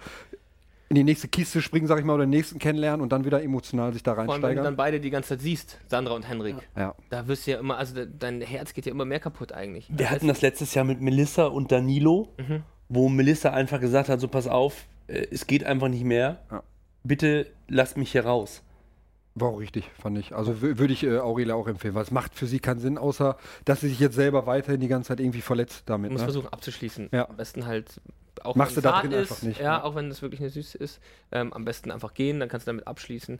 in 0.89 0.95
die 0.95 1.03
nächste 1.03 1.27
Kiste 1.27 1.61
springen, 1.61 1.85
sag 1.87 1.99
ich 1.99 2.05
mal, 2.05 2.13
oder 2.15 2.25
den 2.25 2.31
nächsten 2.31 2.57
kennenlernen 2.59 3.01
und 3.01 3.11
dann 3.11 3.23
wieder 3.23 3.43
emotional 3.43 3.93
sich 3.93 4.01
da 4.03 4.15
Vor 4.15 4.21
allem, 4.23 4.29
wenn 4.29 4.35
du 4.35 4.41
dann 4.41 4.49
reinsteigern. 4.49 4.75
beide 4.75 4.99
die 4.99 5.09
ganze 5.11 5.29
Zeit 5.29 5.41
siehst, 5.41 5.77
Sandra 5.87 6.15
und 6.15 6.27
Henrik. 6.27 6.55
Ja. 6.75 6.95
Da 7.09 7.27
wirst 7.27 7.45
du 7.47 7.51
ja 7.51 7.59
immer, 7.59 7.77
also 7.77 7.93
de- 7.93 8.07
dein 8.17 8.41
Herz 8.41 8.73
geht 8.73 8.85
ja 8.87 8.91
immer 8.91 9.05
mehr 9.05 9.19
kaputt 9.19 9.51
eigentlich. 9.51 9.87
Wir 9.89 10.09
hatten 10.09 10.27
das 10.27 10.41
letztes 10.41 10.73
Jahr 10.73 10.85
mit 10.85 10.99
Melissa 10.99 11.45
und 11.45 11.71
Danilo, 11.71 12.29
wo 12.89 13.07
Melissa 13.07 13.51
einfach 13.51 13.79
gesagt 13.79 14.09
hat, 14.09 14.19
so 14.19 14.27
pass 14.27 14.47
auf, 14.47 14.85
äh, 15.07 15.27
es 15.31 15.45
geht 15.47 15.63
einfach 15.63 15.89
nicht 15.89 16.03
mehr. 16.03 16.39
Ja. 16.51 16.63
Bitte 17.03 17.47
lasst 17.67 17.95
mich 17.97 18.11
hier 18.11 18.25
raus. 18.25 18.63
War 19.35 19.49
auch 19.49 19.59
richtig, 19.59 19.89
fand 20.01 20.17
ich. 20.17 20.35
Also 20.35 20.53
wü- 20.53 20.79
würde 20.79 20.91
ich 20.91 21.03
äh, 21.03 21.19
Aurelia 21.19 21.53
auch 21.53 21.67
empfehlen, 21.67 21.93
weil 21.93 22.01
es 22.03 22.11
macht 22.11 22.33
für 22.35 22.47
sie 22.47 22.59
keinen 22.59 22.79
Sinn, 22.79 22.97
außer 22.97 23.37
dass 23.63 23.81
sie 23.81 23.89
sich 23.89 23.99
jetzt 23.99 24.15
selber 24.15 24.47
weiterhin 24.47 24.81
die 24.81 24.87
ganze 24.87 25.09
Zeit 25.09 25.19
irgendwie 25.19 25.41
verletzt 25.41 25.83
damit. 25.85 26.09
Du 26.09 26.13
musst 26.13 26.23
Ne? 26.25 26.31
versuchen 26.33 26.51
abzuschließen. 26.51 27.09
Ja. 27.13 27.29
Am 27.29 27.37
besten 27.37 27.65
halt, 27.67 28.01
auch 28.45 28.55
Machst 28.55 28.75
wenn 28.75 28.83
du 28.83 28.89
es 28.89 28.93
da 28.93 29.01
drin 29.01 29.11
ist, 29.11 29.31
einfach 29.31 29.41
nicht, 29.43 29.59
Ja, 29.59 29.77
ne? 29.77 29.83
auch 29.83 29.95
wenn 29.95 30.09
es 30.09 30.21
wirklich 30.21 30.39
eine 30.41 30.49
Süße 30.49 30.77
ist, 30.77 30.99
ähm, 31.31 31.53
am 31.53 31.65
besten 31.65 31.91
einfach 31.91 32.13
gehen, 32.13 32.39
dann 32.39 32.49
kannst 32.49 32.67
du 32.67 32.71
damit 32.71 32.87
abschließen, 32.87 33.39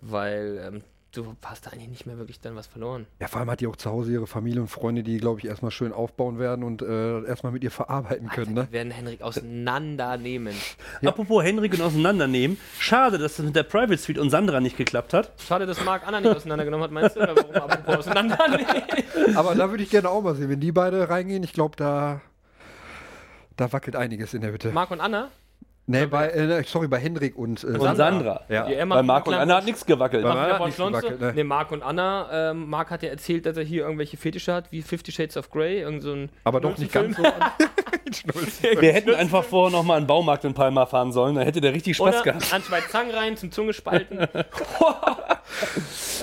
weil 0.00 0.60
ähm, 0.66 0.82
du 1.12 1.34
hast 1.46 1.64
da 1.64 1.70
eigentlich 1.70 1.88
nicht 1.88 2.04
mehr 2.06 2.18
wirklich 2.18 2.40
dann 2.40 2.56
was 2.56 2.66
verloren. 2.66 3.06
Ja, 3.20 3.28
vor 3.28 3.40
allem 3.40 3.50
hat 3.50 3.60
die 3.60 3.66
auch 3.66 3.76
zu 3.76 3.90
Hause 3.90 4.12
ihre 4.12 4.26
Familie 4.26 4.60
und 4.60 4.68
Freunde, 4.68 5.02
die, 5.02 5.16
glaube 5.16 5.40
ich, 5.40 5.46
erstmal 5.46 5.70
schön 5.70 5.92
aufbauen 5.92 6.38
werden 6.38 6.62
und 6.62 6.82
äh, 6.82 7.22
erstmal 7.24 7.52
mit 7.52 7.64
ihr 7.64 7.70
verarbeiten 7.70 8.28
können. 8.28 8.48
Alter, 8.50 8.60
Ne? 8.62 8.66
die 8.66 8.72
werden 8.72 8.90
Henrik 8.92 9.22
auseinandernehmen. 9.22 10.54
Apropos 11.04 11.42
Henrik 11.42 11.72
und 11.72 11.80
auseinandernehmen, 11.80 12.58
schade, 12.78 13.16
dass 13.18 13.36
das 13.36 13.46
mit 13.46 13.56
der 13.56 13.62
Private 13.62 13.96
Suite 13.96 14.18
und 14.18 14.28
Sandra 14.30 14.60
nicht 14.60 14.76
geklappt 14.76 15.14
hat. 15.14 15.32
Schade, 15.40 15.64
dass 15.64 15.82
Marc 15.84 16.06
Anna 16.06 16.20
nicht 16.20 16.36
auseinandergenommen 16.36 16.84
hat, 16.84 16.90
meinst 16.92 17.16
du? 17.16 17.20
Oder 17.22 17.34
warum 17.36 17.54
apropos 17.54 17.96
auseinandernehmen? 18.06 18.66
Aber 19.36 19.54
da 19.54 19.70
würde 19.70 19.82
ich 19.84 19.90
gerne 19.90 20.10
auch 20.10 20.22
mal 20.22 20.34
sehen, 20.34 20.50
wenn 20.50 20.60
die 20.60 20.72
beide 20.72 21.08
reingehen. 21.08 21.42
Ich 21.44 21.52
glaube, 21.54 21.76
da, 21.76 22.20
da 23.56 23.72
wackelt 23.72 23.96
einiges 23.96 24.34
in 24.34 24.42
der 24.42 24.52
Hütte. 24.52 24.70
Marc 24.72 24.90
und 24.90 25.00
Anna? 25.00 25.30
Nee, 25.88 26.06
bei, 26.06 26.28
äh, 26.30 26.64
sorry, 26.66 26.88
bei 26.88 26.98
Hendrik 26.98 27.36
und, 27.36 27.62
äh, 27.62 27.68
Und 27.68 27.74
Sandra. 27.80 27.94
Sandra. 27.94 28.40
Ja. 28.48 28.66
Emma 28.66 28.96
Bei 28.96 29.02
Marco 29.04 29.30
und 29.30 29.36
Anna 29.36 29.56
hat 29.58 29.64
nichts 29.66 29.86
gewackelt. 29.86 30.24
Bei- 30.24 30.28
Machen 30.34 30.40
hat 30.68 30.76
gewackelt, 30.76 31.20
ne? 31.20 31.32
Nee, 31.34 31.44
Marc 31.44 31.70
und 31.70 31.82
Anna. 31.82 32.50
Ähm, 32.50 32.68
Marc 32.68 32.90
hat 32.90 33.04
ja 33.04 33.08
erzählt, 33.10 33.46
dass 33.46 33.56
er 33.56 33.62
hier 33.62 33.84
irgendwelche 33.84 34.16
Fetische 34.16 34.52
hat, 34.52 34.72
wie 34.72 34.82
Fifty 34.82 35.12
Shades 35.12 35.36
of 35.36 35.48
Grey. 35.50 35.80
Irgend 35.82 36.02
so 36.02 36.12
ein 36.12 36.28
aber 36.42 36.60
doch 36.60 36.76
nicht 36.76 36.92
ganz 36.92 37.16
so. 37.16 37.22
Wir 38.80 38.92
hätten 38.92 39.14
einfach 39.14 39.44
vorher 39.44 39.76
nochmal 39.76 39.98
einen 39.98 40.06
Baumarkt 40.06 40.44
in 40.44 40.54
Palma 40.54 40.86
fahren 40.86 41.12
sollen, 41.12 41.34
da 41.36 41.42
hätte 41.42 41.60
der 41.60 41.72
richtig 41.72 41.96
Spaß 41.96 42.14
Oder 42.16 42.22
gehabt. 42.22 42.52
an 42.54 42.62
zwei 42.62 42.80
Zangen 42.80 43.12
rein, 43.14 43.36
zum 43.36 43.50
Zunge 43.52 43.72
spalten. 43.72 44.26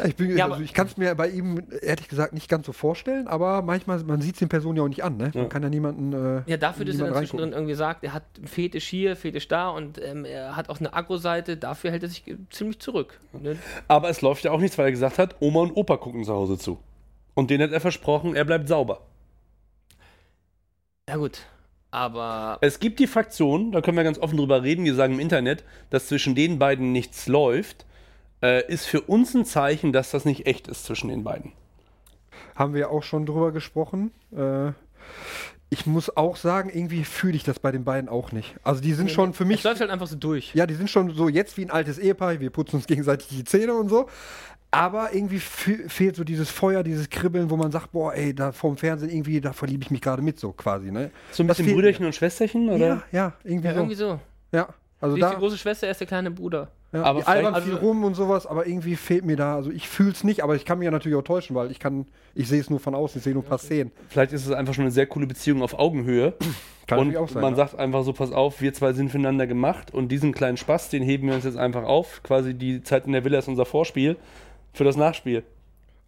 Ich, 0.05 0.15
bin- 0.15 0.35
Ja, 0.37 0.49
also 0.49 0.61
ich 0.61 0.73
kann 0.73 0.87
es 0.87 0.97
mir 0.97 1.15
bei 1.15 1.29
ihm 1.29 1.63
ehrlich 1.81 2.07
gesagt 2.09 2.33
nicht 2.33 2.49
ganz 2.49 2.65
so 2.65 2.73
vorstellen, 2.73 3.27
aber 3.27 3.61
manchmal, 3.61 4.03
man 4.03 4.19
sieht 4.21 4.33
es 4.35 4.39
den 4.39 4.49
Personen 4.49 4.77
ja 4.77 4.83
auch 4.83 4.87
nicht 4.89 5.03
an. 5.03 5.15
Ne? 5.17 5.31
Man 5.33 5.47
kann 5.49 5.63
ja 5.63 5.69
niemanden. 5.69 6.13
Äh, 6.45 6.51
Ja, 6.51 6.57
dafür, 6.57 6.85
dass 6.85 6.99
er 6.99 7.05
dann 7.07 7.15
zwischendrin 7.17 7.53
irgendwie 7.53 7.73
sagt, 7.73 8.03
er 8.03 8.13
hat 8.13 8.23
einen 8.37 8.47
Fetisch 8.47 8.85
hier, 8.87 9.15
Fetisch 9.15 9.47
da 9.47 9.52
und 9.69 10.01
ähm, 10.01 10.25
er 10.25 10.55
hat 10.55 10.69
auch 10.69 10.79
eine 10.79 10.93
Agro-Seite, 10.93 11.57
dafür 11.57 11.91
hält 11.91 12.03
er 12.03 12.09
sich 12.09 12.27
äh, 12.27 12.37
ziemlich 12.49 12.79
zurück. 12.79 13.19
Ne? 13.33 13.57
Aber 13.87 14.09
es 14.09 14.21
läuft 14.21 14.43
ja 14.43 14.51
auch 14.51 14.59
nichts, 14.59 14.77
weil 14.77 14.85
er 14.85 14.91
gesagt 14.91 15.17
hat, 15.19 15.35
Oma 15.39 15.61
und 15.61 15.71
Opa 15.75 15.97
gucken 15.97 16.23
zu 16.23 16.33
Hause 16.33 16.57
zu. 16.57 16.79
Und 17.33 17.49
denen 17.49 17.63
hat 17.63 17.71
er 17.71 17.81
versprochen, 17.81 18.35
er 18.35 18.45
bleibt 18.45 18.67
sauber. 18.67 19.01
Ja 21.07 21.17
gut, 21.17 21.41
aber 21.93 22.57
Es 22.61 22.79
gibt 22.79 22.99
die 22.99 23.05
Fraktion, 23.05 23.71
da 23.71 23.81
können 23.81 23.97
wir 23.97 24.03
ganz 24.03 24.17
offen 24.17 24.37
drüber 24.37 24.63
reden, 24.63 24.83
die 24.83 24.91
sagen 24.91 25.13
im 25.13 25.19
Internet, 25.19 25.63
dass 25.91 26.07
zwischen 26.07 26.33
den 26.33 26.57
beiden 26.57 26.91
nichts 26.91 27.27
läuft, 27.27 27.85
äh, 28.41 28.65
ist 28.65 28.87
für 28.87 29.01
uns 29.01 29.35
ein 29.35 29.45
Zeichen, 29.45 29.93
dass 29.93 30.09
das 30.09 30.25
nicht 30.25 30.47
echt 30.47 30.67
ist 30.67 30.85
zwischen 30.85 31.09
den 31.09 31.23
beiden. 31.23 31.51
Haben 32.55 32.73
wir 32.73 32.89
auch 32.89 33.03
schon 33.03 33.27
drüber 33.27 33.51
gesprochen. 33.51 34.11
Äh, 34.31 34.71
ich 35.73 35.85
muss 35.85 36.15
auch 36.15 36.35
sagen, 36.37 36.69
irgendwie 36.73 37.03
fühle 37.03 37.35
ich 37.35 37.43
das 37.43 37.59
bei 37.59 37.71
den 37.71 37.83
beiden 37.83 38.09
auch 38.09 38.31
nicht. 38.31 38.55
Also 38.63 38.81
die 38.81 38.93
sind 38.93 39.11
schon 39.11 39.33
für 39.33 39.43
es 39.43 39.47
mich. 39.49 39.63
läuft 39.63 39.81
halt 39.81 39.89
einfach 39.89 40.07
so 40.07 40.15
durch. 40.15 40.53
Ja, 40.55 40.65
die 40.65 40.75
sind 40.75 40.89
schon 40.89 41.13
so 41.13 41.27
jetzt 41.27 41.57
wie 41.57 41.65
ein 41.65 41.71
altes 41.71 41.97
Ehepaar. 41.99 42.39
Wir 42.39 42.49
putzen 42.49 42.77
uns 42.77 42.85
gegenseitig 42.87 43.27
die 43.29 43.43
Zähne 43.43 43.73
und 43.73 43.89
so. 43.89 44.07
Aber 44.71 45.13
irgendwie 45.13 45.39
fe- 45.39 45.87
fehlt 45.87 46.15
so 46.15 46.23
dieses 46.23 46.49
Feuer, 46.49 46.81
dieses 46.83 47.09
Kribbeln, 47.09 47.49
wo 47.51 47.57
man 47.57 47.71
sagt, 47.71 47.91
boah, 47.91 48.13
ey, 48.15 48.33
da 48.33 48.51
vorm 48.51 48.75
Fernsehen 48.77 49.09
irgendwie, 49.11 49.39
da 49.41 49.53
verliebe 49.53 49.83
ich 49.83 49.91
mich 49.91 50.01
gerade 50.01 50.21
mit, 50.23 50.39
so 50.39 50.51
quasi, 50.51 50.89
ne? 50.91 51.11
So 51.31 51.43
ein 51.43 51.47
bisschen 51.47 51.71
Brüderchen 51.71 52.05
und 52.05 52.15
Schwesterchen, 52.15 52.69
oder? 52.69 52.77
Ja, 52.87 53.03
ja, 53.11 53.33
irgendwie 53.43 53.67
Ja, 53.67 53.73
so. 53.73 53.79
irgendwie 53.81 53.95
so. 53.95 54.19
Ja. 54.51 54.69
Also 54.99 55.15
Sie 55.15 55.21
ist 55.21 55.27
da, 55.27 55.33
die 55.35 55.39
große 55.39 55.57
Schwester, 55.59 55.85
er 55.87 55.91
ist 55.91 55.99
der 55.99 56.07
kleine 56.07 56.31
Bruder. 56.31 56.69
Ja, 56.93 57.03
Aber 57.03 57.19
die 57.19 57.25
albern 57.25 57.55
viel 57.63 57.73
also- 57.73 57.85
rum 57.85 58.03
und 58.03 58.13
sowas, 58.13 58.45
aber 58.45 58.67
irgendwie 58.67 58.95
fehlt 58.95 59.25
mir 59.25 59.35
da, 59.35 59.55
also 59.55 59.71
ich 59.71 59.89
fühle 59.89 60.11
es 60.11 60.23
nicht, 60.23 60.43
aber 60.43 60.55
ich 60.55 60.63
kann 60.63 60.77
mich 60.77 60.85
ja 60.85 60.91
natürlich 60.91 61.17
auch 61.17 61.23
täuschen, 61.23 61.55
weil 61.55 61.71
ich 61.71 61.79
kann, 61.79 62.05
ich 62.35 62.47
sehe 62.47 62.61
es 62.61 62.69
nur 62.69 62.79
von 62.79 62.93
außen, 62.93 63.17
ich 63.17 63.23
sehe 63.23 63.33
nur 63.33 63.43
ein 63.43 63.49
paar 63.49 63.57
Szenen. 63.57 63.91
Vielleicht 64.09 64.31
ist 64.31 64.45
es 64.45 64.51
einfach 64.51 64.75
schon 64.75 64.83
eine 64.83 64.91
sehr 64.91 65.07
coole 65.07 65.25
Beziehung 65.25 65.63
auf 65.63 65.77
Augenhöhe. 65.77 66.35
Kann 66.85 66.99
und 66.99 67.17
auch 67.17 67.29
sein, 67.29 67.41
man 67.41 67.53
ja. 67.53 67.57
sagt 67.57 67.79
einfach 67.79 68.03
so, 68.03 68.13
pass 68.13 68.31
auf, 68.31 68.61
wir 68.61 68.73
zwei 68.73 68.93
sind 68.93 69.09
füreinander 69.09 69.47
gemacht 69.47 69.93
und 69.93 70.09
diesen 70.09 70.33
kleinen 70.33 70.57
Spaß, 70.57 70.89
den 70.89 71.01
heben 71.01 71.27
wir 71.27 71.33
uns 71.35 71.45
jetzt 71.45 71.57
einfach 71.57 71.83
auf. 71.83 72.21
Quasi 72.23 72.53
die 72.53 72.83
Zeit 72.83 73.05
in 73.05 73.13
der 73.13 73.23
Villa 73.23 73.39
ist 73.39 73.47
unser 73.47 73.65
Vorspiel 73.65 74.17
für 74.73 74.83
das 74.83 74.97
Nachspiel. 74.97 75.43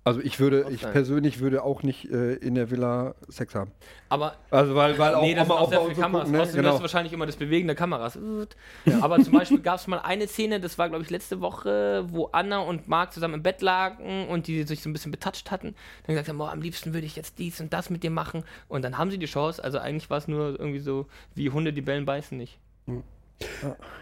Also 0.07 0.21
ich 0.21 0.39
würde, 0.39 0.67
Auch 0.67 0.69
ich 0.69 0.81
persönlich 0.81 1.39
würde 1.39 1.63
auch 1.63 1.81
nicht 1.81 2.12
äh, 2.12 2.35
in 2.35 2.53
der 2.53 2.69
Villa 2.69 3.15
Sex 3.27 3.55
haben. 3.55 3.71
Aber 4.07 4.35
Also 4.51 4.75
weil, 4.75 4.95
weil 5.00 5.19
nee, 5.21 5.33
das 5.33 5.50
auch 5.50 5.67
sehr 5.67 5.81
so 5.81 5.89
Kameras. 6.00 6.25
gucken, 6.25 6.31
ne? 6.31 6.41
Außerdem 6.41 6.57
genau. 6.57 6.69
hörst 6.69 6.79
du 6.79 6.83
wahrscheinlich 6.83 7.13
immer 7.13 7.25
das 7.25 7.35
Bewegen 7.38 7.65
der 7.65 7.75
Kameras. 7.75 8.19
Aber 9.01 9.19
zum 9.24 9.33
Beispiel 9.33 9.62
gab 9.62 9.79
es 9.79 9.88
mal 9.88 9.97
eine 9.97 10.27
Szene, 10.27 10.59
das 10.59 10.77
war, 10.77 10.89
glaube 10.89 11.03
ich, 11.03 11.09
letzte 11.09 11.41
Woche, 11.41 12.05
wo 12.09 12.29
Anna 12.33 12.59
und 12.59 12.88
Marc 12.88 13.13
zusammen 13.13 13.33
im 13.33 13.41
Bett 13.41 13.63
lagen 13.63 14.27
und 14.27 14.45
die 14.45 14.62
sich 14.62 14.83
so 14.83 14.91
ein 14.91 14.93
bisschen 14.93 15.12
betatscht 15.12 15.50
hatten. 15.50 15.74
Dann 16.05 16.13
gesagt 16.13 16.29
haben, 16.29 16.38
boah, 16.38 16.51
am 16.51 16.62
liebsten 16.62 16.93
würde 16.93 17.07
ich 17.07 17.15
jetzt 17.15 17.39
dies 17.39 17.59
und 17.59 17.74
das 17.74 17.89
mit 17.89 18.03
dir 18.03 18.12
machen. 18.12 18.43
Und 18.67 18.85
dann 18.85 19.00
haben 19.00 19.09
sie 19.09 19.17
die 19.17 19.25
Chance. 19.25 19.63
Also 19.63 19.79
eigentlich 19.79 20.12
war 20.12 20.19
es 20.19 20.27
nur 20.27 20.59
irgendwie 20.59 20.81
so, 20.81 21.07
wie 21.33 21.50
Hunde, 21.50 21.74
die 21.74 21.81
bellen, 21.81 22.05
beißen 22.05 22.38
nicht. 22.38 22.59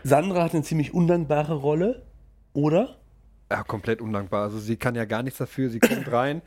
Sandra 0.04 0.44
hat 0.44 0.54
eine 0.54 0.64
ziemlich 0.64 0.94
undankbare 0.94 1.54
Rolle, 1.54 2.04
oder? 2.52 2.98
Ja, 3.54 3.64
komplett 3.64 4.02
undankbar. 4.02 4.44
Also 4.44 4.58
sie 4.60 4.76
kann 4.78 4.96
ja 4.96 5.06
gar 5.06 5.22
nichts 5.24 5.38
dafür, 5.38 5.70
sie 5.70 5.80
kommt 5.80 6.12
rein, 6.12 6.42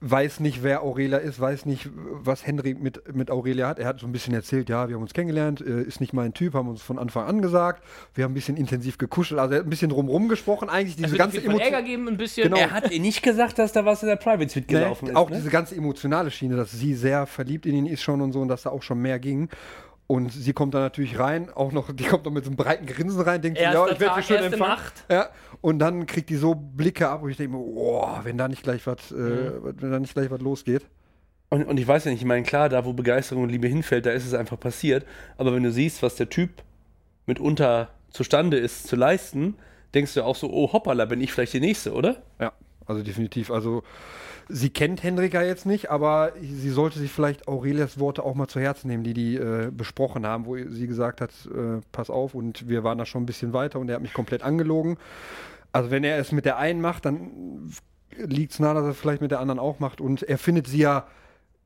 weiß 0.00 0.40
nicht, 0.40 0.62
wer 0.64 0.82
Aurelia 0.82 1.18
ist, 1.18 1.38
weiß 1.38 1.66
nicht, 1.66 1.88
was 1.94 2.46
Henry 2.46 2.74
mit, 2.74 3.14
mit 3.14 3.30
Aurelia 3.30 3.68
hat. 3.68 3.78
Er 3.78 3.86
hat 3.86 4.00
so 4.00 4.06
ein 4.06 4.12
bisschen 4.12 4.32
erzählt, 4.34 4.68
ja, 4.68 4.88
wir 4.88 4.96
haben 4.96 5.02
uns 5.02 5.12
kennengelernt, 5.12 5.60
äh, 5.60 5.82
ist 5.82 6.00
nicht 6.00 6.12
mein 6.12 6.32
Typ, 6.34 6.54
haben 6.54 6.68
uns 6.68 6.82
von 6.82 6.98
Anfang 6.98 7.26
an 7.26 7.40
gesagt. 7.42 7.84
Wir 8.14 8.24
haben 8.24 8.32
ein 8.32 8.34
bisschen 8.34 8.56
intensiv 8.56 8.96
gekuschelt, 8.98 9.38
also 9.38 9.52
er 9.52 9.58
hat 9.60 9.66
ein 9.66 9.70
bisschen 9.70 9.90
drumrum 9.90 10.28
gesprochen. 10.28 10.68
Eigentlich 10.70 10.96
diese 10.96 11.16
ganze 11.16 11.40
Fall 11.40 11.52
Ärger 11.60 11.66
Emotion. 11.78 11.84
geben, 11.84 12.08
ein 12.08 12.16
bisschen. 12.16 12.44
Genau. 12.44 12.56
Er 12.56 12.70
hat 12.70 12.90
ihr 12.90 12.98
nicht 12.98 13.22
gesagt, 13.22 13.58
dass 13.58 13.72
da 13.72 13.84
was 13.84 14.02
in 14.02 14.08
der 14.08 14.16
Private 14.16 14.48
Suite 14.48 14.66
Nee, 14.70 14.78
gelaufen 14.78 15.08
ist. 15.08 15.16
auch 15.16 15.30
ne? 15.30 15.36
diese 15.36 15.50
ganze 15.50 15.76
emotionale 15.76 16.30
Schiene, 16.30 16.56
dass 16.56 16.72
sie 16.72 16.94
sehr 16.94 17.26
verliebt 17.26 17.66
in 17.66 17.74
ihn 17.76 17.86
ist 17.86 18.02
schon 18.02 18.20
und 18.22 18.32
so 18.32 18.40
und 18.40 18.48
dass 18.48 18.62
da 18.62 18.70
auch 18.70 18.82
schon 18.82 19.00
mehr 19.00 19.18
ging. 19.20 19.50
Und 20.12 20.30
sie 20.30 20.52
kommt 20.52 20.74
dann 20.74 20.82
natürlich 20.82 21.18
rein, 21.18 21.48
auch 21.48 21.72
noch, 21.72 21.90
die 21.90 22.04
kommt 22.04 22.26
noch 22.26 22.32
mit 22.32 22.44
so 22.44 22.50
einem 22.50 22.56
breiten 22.58 22.84
Grinsen 22.84 23.22
rein, 23.22 23.40
denkt 23.40 23.56
so, 23.56 23.64
Erster 23.64 23.86
ja, 23.86 23.92
ich 23.94 24.00
werde 24.00 24.14
sie 24.16 24.26
schön 24.26 24.42
empfangen. 24.42 24.70
Nacht. 24.70 25.04
Ja, 25.10 25.30
und 25.62 25.78
dann 25.78 26.04
kriegt 26.04 26.28
die 26.28 26.36
so 26.36 26.54
Blicke 26.54 27.08
ab, 27.08 27.22
wo 27.22 27.28
ich 27.28 27.38
denke, 27.38 27.56
oh, 27.56 28.06
wenn 28.22 28.36
da 28.36 28.46
nicht 28.46 28.62
gleich 28.62 28.86
was, 28.86 29.10
äh, 29.10 29.52
wenn 29.80 29.90
da 29.90 29.98
nicht 29.98 30.12
gleich 30.12 30.30
was 30.30 30.42
losgeht. 30.42 30.84
Und, 31.48 31.64
und 31.64 31.80
ich 31.80 31.88
weiß 31.88 32.04
ja 32.04 32.10
nicht, 32.10 32.20
ich 32.20 32.26
meine, 32.26 32.42
klar, 32.42 32.68
da 32.68 32.84
wo 32.84 32.92
Begeisterung 32.92 33.44
und 33.44 33.48
Liebe 33.48 33.68
hinfällt, 33.68 34.04
da 34.04 34.10
ist 34.10 34.26
es 34.26 34.34
einfach 34.34 34.60
passiert. 34.60 35.06
Aber 35.38 35.54
wenn 35.54 35.62
du 35.62 35.72
siehst, 35.72 36.02
was 36.02 36.14
der 36.16 36.28
Typ 36.28 36.50
mitunter 37.24 37.88
zustande 38.10 38.58
ist 38.58 38.88
zu 38.88 38.96
leisten, 38.96 39.54
denkst 39.94 40.12
du 40.12 40.24
auch 40.24 40.36
so, 40.36 40.52
oh 40.52 40.74
hoppala, 40.74 41.06
bin 41.06 41.22
ich 41.22 41.32
vielleicht 41.32 41.54
die 41.54 41.60
Nächste, 41.60 41.94
oder? 41.94 42.20
Ja, 42.38 42.52
also 42.92 43.02
definitiv. 43.02 43.50
Also 43.50 43.82
sie 44.48 44.70
kennt 44.70 45.02
Hendrika 45.02 45.42
jetzt 45.42 45.66
nicht, 45.66 45.90
aber 45.90 46.32
sie 46.40 46.70
sollte 46.70 46.98
sich 46.98 47.10
vielleicht 47.10 47.48
Aurelias 47.48 47.98
Worte 47.98 48.22
auch 48.22 48.34
mal 48.34 48.48
zu 48.48 48.60
Herzen 48.60 48.88
nehmen, 48.88 49.04
die 49.04 49.14
die 49.14 49.36
äh, 49.36 49.70
besprochen 49.70 50.26
haben, 50.26 50.46
wo 50.46 50.56
sie 50.56 50.86
gesagt 50.86 51.20
hat, 51.20 51.30
äh, 51.46 51.80
pass 51.90 52.10
auf 52.10 52.34
und 52.34 52.68
wir 52.68 52.84
waren 52.84 52.98
da 52.98 53.06
schon 53.06 53.22
ein 53.22 53.26
bisschen 53.26 53.52
weiter 53.52 53.78
und 53.78 53.88
er 53.88 53.96
hat 53.96 54.02
mich 54.02 54.12
komplett 54.12 54.42
angelogen. 54.42 54.98
Also 55.72 55.90
wenn 55.90 56.04
er 56.04 56.18
es 56.18 56.32
mit 56.32 56.44
der 56.44 56.58
einen 56.58 56.80
macht, 56.80 57.06
dann 57.06 57.72
liegt 58.16 58.52
es 58.52 58.60
nahe, 58.60 58.74
dass 58.74 58.84
er 58.84 58.90
es 58.90 58.98
vielleicht 58.98 59.22
mit 59.22 59.30
der 59.30 59.40
anderen 59.40 59.58
auch 59.58 59.78
macht 59.78 60.00
und 60.00 60.22
er 60.22 60.38
findet 60.38 60.66
sie 60.66 60.78
ja 60.78 61.06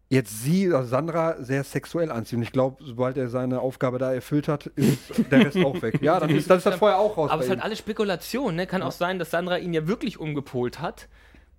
jetzt 0.09 0.43
sie, 0.43 0.73
also 0.73 0.89
Sandra, 0.89 1.43
sehr 1.43 1.65
sexuell 1.65 2.11
anziehen. 2.11 2.39
Und 2.39 2.43
ich 2.45 2.53
glaube, 2.53 2.83
sobald 2.85 3.17
er 3.17 3.29
seine 3.29 3.61
Aufgabe 3.61 3.99
da 3.99 4.13
erfüllt 4.13 4.49
hat, 4.49 4.67
ist 4.67 5.31
der 5.31 5.47
Rest 5.47 5.57
auch 5.59 5.81
weg. 5.83 6.01
Ja, 6.03 6.21
dann 6.21 6.31
ist, 6.31 6.49
dann 6.49 6.59
ist 6.59 6.67
das 6.67 6.77
vorher 6.77 6.99
auch 6.99 7.17
raus. 7.17 7.31
Aber 7.31 7.41
es 7.41 7.47
ist 7.47 7.51
halt 7.51 7.63
alles 7.63 7.79
Spekulation. 7.79 8.55
Ne? 8.57 8.67
Kann 8.67 8.83
auch 8.83 8.93
sein, 8.93 9.19
dass 9.19 9.31
Sandra 9.31 9.59
ihn 9.59 9.73
ja 9.75 9.89
wirklich 9.89 10.19
umgepolt 10.21 10.81
hat 10.81 11.09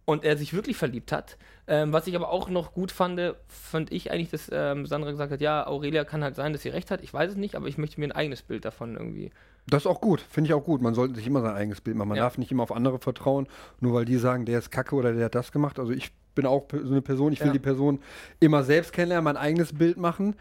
und 0.05 0.23
er 0.23 0.37
sich 0.37 0.53
wirklich 0.53 0.77
verliebt 0.77 1.11
hat. 1.11 1.37
Ähm, 1.69 1.91
was 1.91 2.07
ich 2.07 2.15
aber 2.15 2.29
auch 2.29 2.49
noch 2.49 2.73
gut 2.73 2.93
fand, 2.93 3.19
fand 3.49 3.91
ich 3.91 4.09
eigentlich, 4.11 4.29
dass 4.29 4.49
ähm, 4.53 4.85
Sandra 4.85 5.11
gesagt 5.11 5.33
hat, 5.33 5.41
ja, 5.41 5.67
Aurelia 5.67 6.05
kann 6.05 6.23
halt 6.23 6.35
sein, 6.35 6.53
dass 6.53 6.61
sie 6.61 6.69
recht 6.69 6.91
hat. 6.91 7.01
Ich 7.01 7.13
weiß 7.13 7.31
es 7.31 7.37
nicht, 7.37 7.55
aber 7.55 7.67
ich 7.67 7.77
möchte 7.77 7.99
mir 7.99 8.05
ein 8.07 8.13
eigenes 8.13 8.41
Bild 8.41 8.63
davon 8.63 8.95
irgendwie. 8.95 9.31
Das 9.69 9.83
ist 9.83 9.87
auch 9.87 9.99
gut, 9.99 10.21
finde 10.21 10.47
ich 10.47 10.53
auch 10.53 10.63
gut. 10.63 10.81
Man 10.81 10.93
sollte 10.95 11.15
sich 11.15 11.27
immer 11.27 11.41
sein 11.41 11.53
eigenes 11.53 11.81
Bild 11.81 11.97
machen. 11.97 12.07
Man 12.07 12.17
Ja. 12.17 12.23
darf 12.23 12.37
nicht 12.37 12.51
immer 12.51 12.63
auf 12.63 12.71
andere 12.71 12.99
vertrauen, 12.99 13.47
nur 13.81 13.93
weil 13.93 14.05
die 14.05 14.15
sagen, 14.15 14.45
der 14.45 14.59
ist 14.59 14.71
kacke 14.71 14.95
oder 14.95 15.11
der 15.11 15.25
hat 15.25 15.35
das 15.35 15.51
gemacht. 15.51 15.77
Also 15.77 15.91
ich 15.91 16.11
bin 16.38 16.46
auch 16.46 16.65
so 16.72 16.77
eine 16.91 17.01
Person, 17.01 17.34
ich 17.34 17.41
will 17.41 17.48
Ja. 17.48 17.53
die 17.53 17.60
Person 17.60 18.00
immer 18.39 18.63
selbst 18.63 18.94
kennenlernen, 18.94 19.25
mein 19.25 19.36
eigenes 19.38 19.74
Bild 19.74 19.98
machen. 19.98 20.36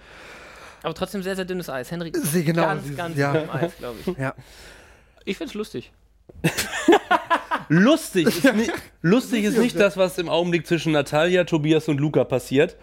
Aber 0.84 0.94
trotzdem 0.94 1.22
sehr, 1.24 1.34
sehr 1.34 1.44
dünnes 1.46 1.68
Eis. 1.68 1.90
Henrik 1.90 2.16
Sie- 2.16 2.44
genau, 2.44 2.62
ganz, 2.62 2.84
sie- 2.86 2.94
ganz 2.94 3.16
ja. 3.18 3.32
dünn 3.32 3.50
Eis, 3.50 3.72
glaube 3.78 3.96
ich. 4.06 4.16
Ja. 4.18 4.34
Ich 5.24 5.36
finde 5.36 5.48
es 5.50 5.54
lustig. 5.54 5.90
Lustig 7.68 8.26
ist, 8.28 8.54
nicht, 8.54 8.72
lustig 9.02 9.44
ist 9.44 9.58
nicht 9.58 9.78
das, 9.78 9.96
was 9.96 10.18
im 10.18 10.28
Augenblick 10.28 10.66
zwischen 10.66 10.92
Natalia, 10.92 11.42
Tobias 11.44 11.88
und 11.88 11.98
Luca 11.98 12.22
passiert. 12.24 12.76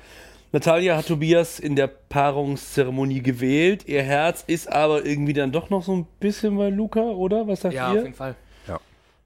Natalia 0.52 0.98
hat 0.98 1.08
Tobias 1.08 1.58
in 1.60 1.76
der 1.78 1.88
Paarungszeremonie 1.88 3.22
gewählt. 3.22 3.88
Ihr 3.88 4.04
Herz 4.04 4.44
ist 4.46 4.70
aber 4.72 5.06
irgendwie 5.06 5.34
dann 5.34 5.52
doch 5.54 5.70
noch 5.70 5.84
so 5.84 5.96
ein 5.96 6.06
bisschen 6.20 6.58
bei 6.58 6.70
Luca, 6.70 7.00
oder? 7.02 7.48
Was 7.48 7.62
sagt 7.62 7.74
Ja, 7.76 7.88
auf 7.90 7.96
ihr? 7.96 8.02
jeden 8.02 8.14
Fall. 8.14 8.36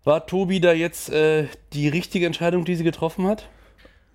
War 0.04 0.26
Tobi 0.26 0.62
da 0.62 0.72
jetzt 0.72 1.10
äh, 1.10 1.48
die 1.74 1.90
richtige 1.90 2.26
Entscheidung, 2.28 2.64
die 2.64 2.76
sie 2.76 2.86
getroffen 2.86 3.28
hat? 3.28 3.50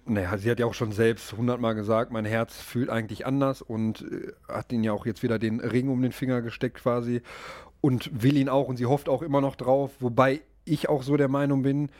Naja, 0.04 0.36
sie 0.36 0.50
hat 0.50 0.58
ja 0.58 0.66
auch 0.66 0.74
schon 0.74 0.92
selbst 0.92 1.32
hundertmal 1.32 1.74
gesagt, 1.74 2.10
mein 2.12 2.24
Herz 2.24 2.56
fühlt 2.56 2.90
eigentlich 2.90 3.24
anders 3.24 3.62
und 3.62 4.02
äh, 4.02 4.32
hat 4.52 4.72
ihn 4.72 4.82
ja 4.82 4.92
auch 4.92 5.06
jetzt 5.06 5.22
wieder 5.22 5.38
den 5.38 5.60
Ring 5.60 5.88
um 5.88 6.02
den 6.02 6.12
Finger 6.12 6.42
gesteckt 6.42 6.78
quasi 6.78 7.22
und 7.80 8.22
will 8.22 8.36
ihn 8.36 8.48
auch 8.48 8.68
und 8.68 8.76
sie 8.76 8.86
hofft 8.86 9.08
auch 9.08 9.22
immer 9.22 9.40
noch 9.40 9.54
drauf, 9.54 9.90
wobei 10.00 10.40
ich 10.64 10.88
auch 10.88 11.02
so 11.02 11.16
der 11.16 11.28
Meinung 11.28 11.62
bin, 11.62 11.90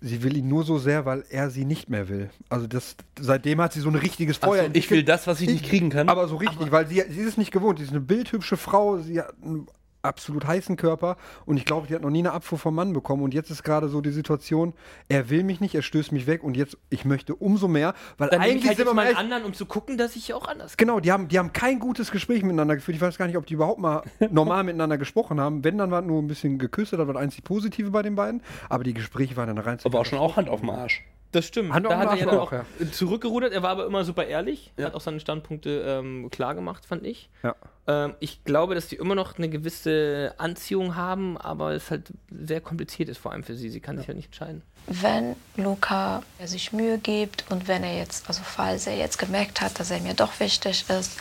sie 0.00 0.22
will 0.22 0.36
ihn 0.36 0.48
nur 0.48 0.64
so 0.64 0.78
sehr, 0.78 1.04
weil 1.04 1.24
er 1.30 1.50
sie 1.50 1.64
nicht 1.64 1.88
mehr 1.90 2.08
will. 2.08 2.30
Also 2.48 2.66
das, 2.66 2.96
seitdem 3.18 3.60
hat 3.60 3.72
sie 3.72 3.80
so 3.80 3.88
ein 3.88 3.96
richtiges 3.96 4.36
Feuer 4.36 4.66
so, 4.66 4.70
ich 4.74 4.90
will 4.90 5.02
das, 5.02 5.26
was 5.26 5.40
ich 5.40 5.48
nicht 5.48 5.64
kriegen 5.64 5.90
kann. 5.90 6.08
Aber 6.08 6.28
so 6.28 6.36
richtig, 6.36 6.70
weil 6.70 6.86
sie, 6.86 7.02
sie 7.08 7.20
ist 7.20 7.28
es 7.28 7.36
nicht 7.36 7.50
gewohnt. 7.50 7.78
Sie 7.78 7.84
ist 7.84 7.90
eine 7.90 8.00
bildhübsche 8.00 8.56
Frau, 8.56 8.98
sie 8.98 9.20
hat 9.20 9.34
einen 9.42 9.66
absolut 10.08 10.46
heißen 10.46 10.76
Körper 10.76 11.16
und 11.46 11.56
ich 11.56 11.64
glaube, 11.64 11.86
die 11.86 11.94
hat 11.94 12.02
noch 12.02 12.10
nie 12.10 12.20
eine 12.20 12.32
Abfuhr 12.32 12.58
vom 12.58 12.74
Mann 12.74 12.92
bekommen 12.92 13.22
und 13.22 13.34
jetzt 13.34 13.50
ist 13.50 13.62
gerade 13.62 13.88
so 13.88 14.00
die 14.00 14.10
Situation, 14.10 14.74
er 15.08 15.30
will 15.30 15.44
mich 15.44 15.60
nicht, 15.60 15.74
er 15.74 15.82
stößt 15.82 16.12
mich 16.12 16.26
weg 16.26 16.42
und 16.42 16.56
jetzt, 16.56 16.76
ich 16.90 17.04
möchte 17.04 17.34
umso 17.34 17.68
mehr, 17.68 17.94
weil 18.16 18.30
Dann 18.30 18.40
nehme 18.40 18.52
ich 18.52 18.56
eigentlich 18.56 18.68
halt 18.68 18.76
sind 18.78 18.86
wir 18.86 18.94
mal 18.94 19.14
anderen, 19.14 19.44
um 19.44 19.54
zu 19.54 19.66
gucken, 19.66 19.96
dass 19.98 20.16
ich 20.16 20.32
auch 20.34 20.48
anders 20.48 20.76
Genau, 20.76 21.00
die 21.00 21.12
haben, 21.12 21.28
die 21.28 21.38
haben 21.38 21.52
kein 21.52 21.80
gutes 21.80 22.10
Gespräch 22.10 22.42
miteinander 22.42 22.76
geführt. 22.76 22.96
Ich 22.96 23.02
weiß 23.02 23.18
gar 23.18 23.26
nicht, 23.26 23.36
ob 23.36 23.46
die 23.46 23.54
überhaupt 23.54 23.80
mal 23.80 24.02
normal 24.30 24.64
miteinander 24.64 24.96
gesprochen 24.96 25.40
haben. 25.40 25.64
Wenn, 25.64 25.76
dann 25.76 25.90
war 25.90 26.02
nur 26.02 26.22
ein 26.22 26.28
bisschen 26.28 26.58
geküsst, 26.58 26.92
das 26.92 26.98
war 26.98 27.06
das 27.06 27.16
einzig 27.16 27.44
Positive 27.44 27.90
bei 27.90 28.02
den 28.02 28.14
beiden. 28.14 28.42
Aber 28.68 28.84
die 28.84 28.94
Gespräche 28.94 29.36
waren 29.36 29.48
dann 29.48 29.58
rein 29.58 29.78
aber 29.84 30.00
auch 30.00 30.06
schon 30.06 30.18
auch 30.18 30.36
Hand 30.36 30.48
auf 30.48 30.60
dem 30.60 30.70
Arsch. 30.70 31.04
Das 31.32 31.44
stimmt. 31.46 31.70
Auf 31.70 31.82
da 31.82 31.98
hat 31.98 32.08
er 32.10 32.16
ja 32.16 32.26
Arsch 32.26 32.30
dann 32.30 32.38
auch, 32.38 32.52
auch 32.52 32.90
zurückgerudert. 32.92 33.52
Er 33.52 33.62
war 33.62 33.70
aber 33.70 33.86
immer 33.86 34.04
super 34.04 34.26
ehrlich. 34.26 34.72
Ja. 34.78 34.86
Hat 34.86 34.94
auch 34.94 35.00
seine 35.00 35.20
Standpunkte 35.20 35.82
ähm, 35.86 36.30
klar 36.30 36.54
gemacht, 36.54 36.86
fand 36.86 37.04
ich. 37.06 37.28
Ja. 37.42 37.54
Ähm, 37.86 38.14
ich 38.20 38.44
glaube, 38.44 38.74
dass 38.74 38.88
die 38.88 38.96
immer 38.96 39.14
noch 39.14 39.36
eine 39.36 39.48
gewisse 39.48 40.34
Anziehung 40.38 40.96
haben, 40.96 41.36
aber 41.36 41.72
es 41.72 41.90
halt 41.90 42.12
sehr 42.30 42.60
kompliziert 42.62 43.08
ist, 43.10 43.18
vor 43.18 43.32
allem 43.32 43.44
für 43.44 43.54
sie. 43.56 43.68
Sie 43.68 43.80
kann 43.80 43.98
sich 43.98 44.08
halt 44.08 44.16
nicht 44.16 44.26
entscheiden. 44.26 44.62
wenn 44.86 45.36
Luca 45.56 46.22
sich 46.44 46.72
Mühe 46.72 46.96
gibt 46.98 47.44
und 47.50 47.68
wenn 47.68 47.84
er 47.84 47.96
jetzt, 47.98 48.26
also 48.26 48.42
falls 48.42 48.86
er 48.86 48.96
jetzt 48.96 49.18
gemerkt 49.18 49.60
hat, 49.60 49.78
dass 49.78 49.90
er 49.90 50.00
mir 50.00 50.14
doch 50.14 50.40
wichtig 50.40 50.86
ist 50.88 51.18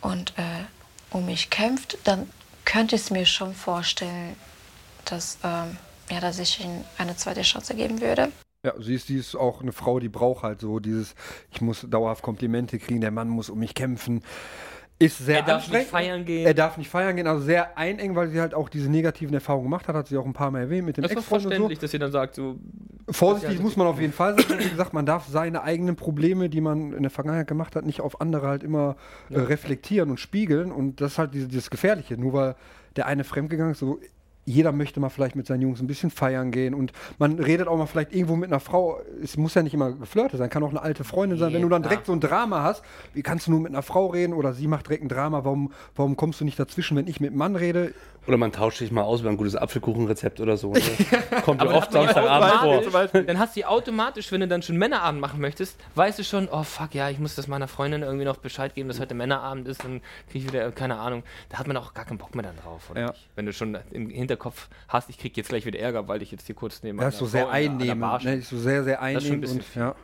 und 0.00 0.32
äh, 0.38 0.64
um 1.10 1.26
mich 1.26 1.50
kämpft, 1.50 1.98
dann 2.04 2.30
könnte 2.64 2.96
ich 2.96 3.02
es 3.02 3.10
mir 3.10 3.26
schon 3.26 3.54
vorstellen, 3.54 4.36
dass, 5.04 5.38
ähm, 5.44 5.76
ja, 6.10 6.20
dass 6.20 6.38
ich 6.38 6.64
ihm 6.64 6.82
eine 6.96 7.14
zweite 7.16 7.42
Chance 7.42 7.74
geben 7.74 8.00
würde. 8.00 8.32
Ja, 8.64 8.72
sie 8.80 8.94
ist, 8.94 9.06
sie 9.08 9.18
ist 9.18 9.36
auch 9.36 9.60
eine 9.60 9.72
Frau, 9.72 10.00
die 10.00 10.08
braucht 10.08 10.42
halt 10.42 10.60
so 10.60 10.80
dieses, 10.80 11.14
ich 11.52 11.60
muss 11.60 11.86
dauerhaft 11.88 12.22
Komplimente 12.22 12.78
kriegen, 12.78 13.00
der 13.02 13.10
Mann 13.10 13.28
muss 13.28 13.50
um 13.50 13.58
mich 13.58 13.74
kämpfen. 13.74 14.22
Ist 14.98 15.18
sehr 15.18 15.38
Er 15.38 15.42
darf 15.42 15.70
nicht 15.70 15.88
feiern 15.88 16.24
gehen. 16.24 16.46
Er 16.46 16.54
darf 16.54 16.78
nicht 16.78 16.88
feiern 16.88 17.16
gehen, 17.16 17.26
also 17.26 17.44
sehr 17.44 17.76
einengen, 17.76 18.14
weil 18.14 18.28
sie 18.28 18.40
halt 18.40 18.54
auch 18.54 18.68
diese 18.68 18.88
negativen 18.88 19.34
Erfahrungen 19.34 19.64
gemacht 19.64 19.88
hat, 19.88 19.96
hat 19.96 20.06
sie 20.06 20.16
auch 20.16 20.24
ein 20.24 20.32
paar 20.32 20.50
Mal 20.52 20.60
erwähnt 20.60 20.86
mit 20.86 20.96
dem 20.96 21.02
Das 21.02 21.10
ist 21.10 21.18
Ex-Freund 21.18 21.38
und 21.38 21.42
so. 21.42 21.48
verständlich, 21.50 21.78
dass 21.80 21.90
sie 21.90 21.98
dann 21.98 22.12
sagt, 22.12 22.36
so, 22.36 22.58
Vorsichtig 23.10 23.58
Ja, 23.58 23.62
muss 23.62 23.76
man 23.76 23.86
auf 23.86 24.00
jeden 24.00 24.12
Fall 24.12 24.38
sein. 24.40 24.58
Wie 24.60 24.70
gesagt, 24.70 24.94
man 24.94 25.04
darf 25.04 25.26
seine 25.28 25.62
eigenen 25.62 25.96
Probleme, 25.96 26.48
die 26.48 26.60
man 26.60 26.92
in 26.94 27.02
der 27.02 27.10
Vergangenheit 27.10 27.48
gemacht 27.48 27.76
hat, 27.76 27.84
nicht 27.84 28.00
auf 28.00 28.20
andere 28.20 28.46
halt 28.46 28.62
immer 28.62 28.96
äh, 29.30 29.40
reflektieren 29.40 30.10
und 30.10 30.20
spiegeln. 30.20 30.72
Und 30.72 31.00
das 31.00 31.12
ist 31.12 31.18
halt 31.18 31.34
dieses, 31.34 31.48
dieses 31.48 31.70
Gefährliche. 31.70 32.16
Nur 32.16 32.32
weil 32.32 32.54
der 32.96 33.06
eine 33.06 33.24
fremdgegangen 33.24 33.72
ist, 33.72 33.80
so 33.80 33.98
jeder 34.44 34.72
möchte 34.72 35.00
mal 35.00 35.08
vielleicht 35.08 35.36
mit 35.36 35.46
seinen 35.46 35.62
Jungs 35.62 35.80
ein 35.80 35.86
bisschen 35.86 36.10
feiern 36.10 36.50
gehen 36.50 36.74
und 36.74 36.92
man 37.18 37.38
redet 37.38 37.68
auch 37.68 37.76
mal 37.76 37.86
vielleicht 37.86 38.12
irgendwo 38.12 38.36
mit 38.36 38.50
einer 38.50 38.60
Frau. 38.60 39.00
Es 39.22 39.36
muss 39.36 39.54
ja 39.54 39.62
nicht 39.62 39.74
immer 39.74 39.92
geflirtet 39.92 40.38
sein, 40.38 40.50
kann 40.50 40.62
auch 40.62 40.70
eine 40.70 40.82
alte 40.82 41.04
Freundin 41.04 41.38
sein. 41.38 41.48
Nee, 41.48 41.56
Wenn 41.56 41.62
du 41.62 41.68
dann 41.68 41.82
direkt 41.82 42.06
so 42.06 42.12
ein 42.12 42.20
Drama 42.20 42.62
hast, 42.62 42.82
wie 43.14 43.22
kannst 43.22 43.46
du 43.46 43.52
nur 43.52 43.60
mit 43.60 43.72
einer 43.72 43.82
Frau 43.82 44.06
reden 44.06 44.34
oder 44.34 44.52
sie 44.52 44.68
macht 44.68 44.86
direkt 44.86 45.02
ein 45.04 45.08
Drama, 45.08 45.44
warum, 45.44 45.72
warum 45.96 46.16
kommst 46.16 46.40
du 46.40 46.44
nicht 46.44 46.58
dazwischen, 46.58 46.96
wenn 46.96 47.06
ich 47.06 47.20
mit 47.20 47.30
einem 47.30 47.38
Mann 47.38 47.56
rede? 47.56 47.94
Oder 48.26 48.36
man 48.38 48.52
tauscht 48.52 48.78
sich 48.78 48.90
mal 48.90 49.02
aus 49.02 49.20
über 49.20 49.30
ein 49.30 49.36
gutes 49.36 49.54
Apfelkuchenrezept 49.54 50.40
oder 50.40 50.56
so. 50.56 50.72
Ne? 50.72 50.80
Kommt 51.44 51.62
ja 51.62 51.70
oft 51.70 51.92
ja 51.92 52.02
Samstagabend 52.04 52.84
vor. 52.86 53.22
Dann 53.22 53.38
hast 53.38 53.56
du 53.56 53.64
automatisch, 53.68 54.32
wenn 54.32 54.40
du 54.40 54.48
dann 54.48 54.62
schon 54.62 54.76
Männerabend 54.76 55.20
machen 55.20 55.40
möchtest, 55.40 55.78
weißt 55.94 56.18
du 56.18 56.24
schon, 56.24 56.48
oh 56.50 56.62
fuck, 56.62 56.94
ja, 56.94 57.10
ich 57.10 57.18
muss 57.18 57.34
das 57.34 57.48
meiner 57.48 57.68
Freundin 57.68 58.02
irgendwie 58.02 58.24
noch 58.24 58.38
Bescheid 58.38 58.74
geben, 58.74 58.88
dass 58.88 58.98
heute 58.98 59.14
Männerabend 59.14 59.68
ist, 59.68 59.84
dann 59.84 60.00
krieg 60.30 60.42
ich 60.42 60.48
wieder, 60.48 60.66
äh, 60.66 60.72
keine 60.72 60.96
Ahnung. 60.98 61.22
Da 61.50 61.58
hat 61.58 61.66
man 61.66 61.76
auch 61.76 61.92
gar 61.92 62.06
keinen 62.06 62.18
Bock 62.18 62.34
mehr 62.34 62.44
dann 62.44 62.56
drauf, 62.56 62.90
oder 62.90 63.00
Ja. 63.00 63.06
nicht? 63.08 63.28
Wenn 63.36 63.46
du 63.46 63.52
schon 63.52 63.76
im 63.90 64.08
Hinterkopf 64.08 64.68
hast, 64.88 65.10
ich 65.10 65.18
krieg 65.18 65.36
jetzt 65.36 65.48
gleich 65.50 65.66
wieder 65.66 65.78
Ärger, 65.78 66.08
weil 66.08 66.22
ich 66.22 66.30
jetzt 66.32 66.46
hier 66.46 66.54
kurz 66.54 66.82
neben 66.82 66.98
ist 66.98 67.02
einer 67.04 67.12
so 67.12 67.26
sehr 67.26 67.50
einnehmend, 67.50 68.24
ne? 68.24 68.40
so 68.40 68.58
sehr, 68.58 68.84
sehr 68.84 68.94
ist 68.94 69.26
schon 69.26 69.32
ein 69.34 69.44
einnehmend. 69.44 69.50
Und, 69.50 69.74
ja, 69.74 69.94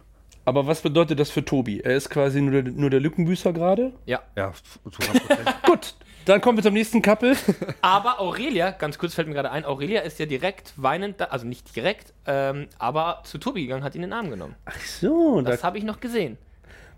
Aber 0.44 0.66
was 0.66 0.80
bedeutet 0.82 1.18
das 1.20 1.30
für 1.30 1.44
Tobi? 1.44 1.80
Er 1.80 1.96
ist 1.96 2.10
quasi 2.10 2.40
nur 2.42 2.62
der, 2.62 2.72
nur 2.72 2.90
der 2.90 3.00
Lückenbüßer 3.00 3.52
gerade? 3.52 3.92
Ja. 4.04 4.20
ja, 4.36 4.52
zu 4.84 4.90
100%. 4.90 5.54
Gut, 5.66 5.94
dann 6.26 6.40
kommen 6.40 6.58
wir 6.58 6.62
zum 6.62 6.74
nächsten 6.74 7.02
Couple. 7.02 7.34
Aber 7.82 8.20
Aurelia, 8.20 8.70
ganz 8.72 8.98
kurz 8.98 9.14
fällt 9.14 9.28
mir 9.28 9.34
gerade 9.34 9.50
ein, 9.50 9.64
Aurelia 9.64 10.00
ist 10.02 10.18
ja 10.18 10.26
direkt 10.26 10.72
weinend, 10.76 11.20
da, 11.20 11.26
also 11.26 11.46
nicht 11.46 11.74
direkt, 11.74 12.12
ähm, 12.26 12.68
aber 12.78 13.20
zu 13.24 13.38
Tobi 13.38 13.62
gegangen, 13.62 13.82
hat 13.84 13.94
ihn 13.94 14.02
in 14.02 14.10
den 14.10 14.12
Arm 14.12 14.30
genommen. 14.30 14.54
Ach 14.66 14.80
so, 14.80 15.40
da, 15.40 15.50
Das 15.50 15.64
habe 15.64 15.78
ich 15.78 15.84
noch 15.84 16.00
gesehen. 16.00 16.36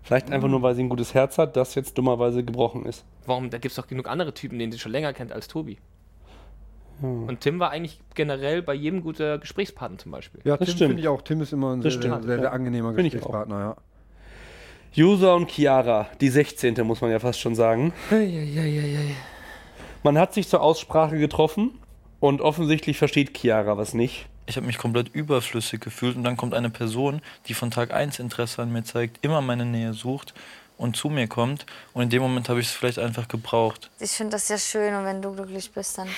vielleicht 0.03 0.31
einfach 0.31 0.47
nur, 0.49 0.61
weil 0.61 0.75
sie 0.75 0.83
ein 0.83 0.89
gutes 0.89 1.13
Herz 1.13 1.37
hat, 1.37 1.55
das 1.55 1.75
jetzt 1.75 1.97
dummerweise 1.97 2.43
gebrochen 2.43 2.85
ist. 2.85 3.05
Warum? 3.25 3.49
Da 3.49 3.57
gibt 3.57 3.71
es 3.71 3.75
doch 3.75 3.87
genug 3.87 4.07
andere 4.09 4.33
Typen, 4.33 4.59
denen 4.59 4.71
sie 4.71 4.79
schon 4.79 4.91
länger 4.91 5.13
kennt 5.13 5.31
als 5.31 5.47
Tobi. 5.47 5.77
Hm. 6.99 7.27
Und 7.27 7.39
Tim 7.41 7.59
war 7.59 7.71
eigentlich 7.71 7.99
generell 8.13 8.61
bei 8.61 8.73
jedem 8.73 9.01
guter 9.01 9.39
Gesprächspartner 9.39 9.97
zum 9.97 10.11
Beispiel. 10.11 10.41
ja, 10.43 10.57
Das 10.57 10.67
Tim 10.67 10.75
stimmt. 10.75 10.89
finde 10.89 11.01
ich 11.01 11.07
auch. 11.07 11.21
Tim 11.21 11.41
ist 11.41 11.53
immer 11.53 11.73
ein 11.75 11.81
sehr, 11.81 11.91
Das 11.91 11.93
sehr, 12.01 12.11
stimmt, 12.11 12.25
sehr, 12.25 12.35
sehr 12.35 12.43
ja. 12.45 12.51
angenehmer 12.51 12.93
Finde 12.93 13.07
ich 13.07 13.13
auch. 13.15 13.17
Gesprächspartner, 13.17 13.59
ja. 13.59 13.75
Josa 14.93 15.33
und 15.33 15.49
Chiara, 15.51 16.07
die 16.21 16.29
16. 16.29 16.75
muss 16.85 17.01
man 17.01 17.09
ja 17.11 17.19
fast 17.19 17.39
schon 17.39 17.55
sagen. 17.55 17.93
Man 20.03 20.17
hat 20.17 20.33
sich 20.33 20.47
zur 20.47 20.61
Aussprache 20.61 21.17
getroffen 21.17 21.71
und 22.19 22.41
offensichtlich 22.41 22.97
versteht 22.97 23.35
Chiara 23.37 23.77
was 23.77 23.93
nicht. 23.93 24.27
Ich 24.45 24.55
habe 24.57 24.67
mich 24.67 24.77
komplett 24.77 25.07
überflüssig 25.15 25.79
gefühlt 25.81 26.15
und 26.15 26.23
dann 26.23 26.37
kommt 26.37 26.53
eine 26.53 26.69
Person, 26.69 27.21
die 27.47 27.53
von 27.53 27.71
Tag 27.71 27.93
1 27.93 28.19
Interesse 28.19 28.61
an 28.61 28.71
mir 28.71 28.83
zeigt, 28.83 29.23
immer 29.25 29.41
meine 29.41 29.65
Nähe 29.65 29.93
sucht 29.93 30.33
und 30.77 30.95
zu 30.97 31.09
mir 31.09 31.27
kommt 31.27 31.65
und 31.93 32.03
in 32.03 32.09
dem 32.09 32.21
Moment 32.21 32.49
habe 32.49 32.59
ich 32.59 32.67
es 32.67 32.73
vielleicht 32.73 32.99
einfach 32.99 33.27
gebraucht. 33.27 33.89
Ich 33.99 34.11
finde 34.11 34.31
das 34.33 34.49
ja 34.49 34.57
schön 34.57 34.93
und 34.95 35.05
wenn 35.05 35.21
du 35.21 35.33
glücklich 35.33 35.71
bist, 35.71 35.97
dann 35.97 36.09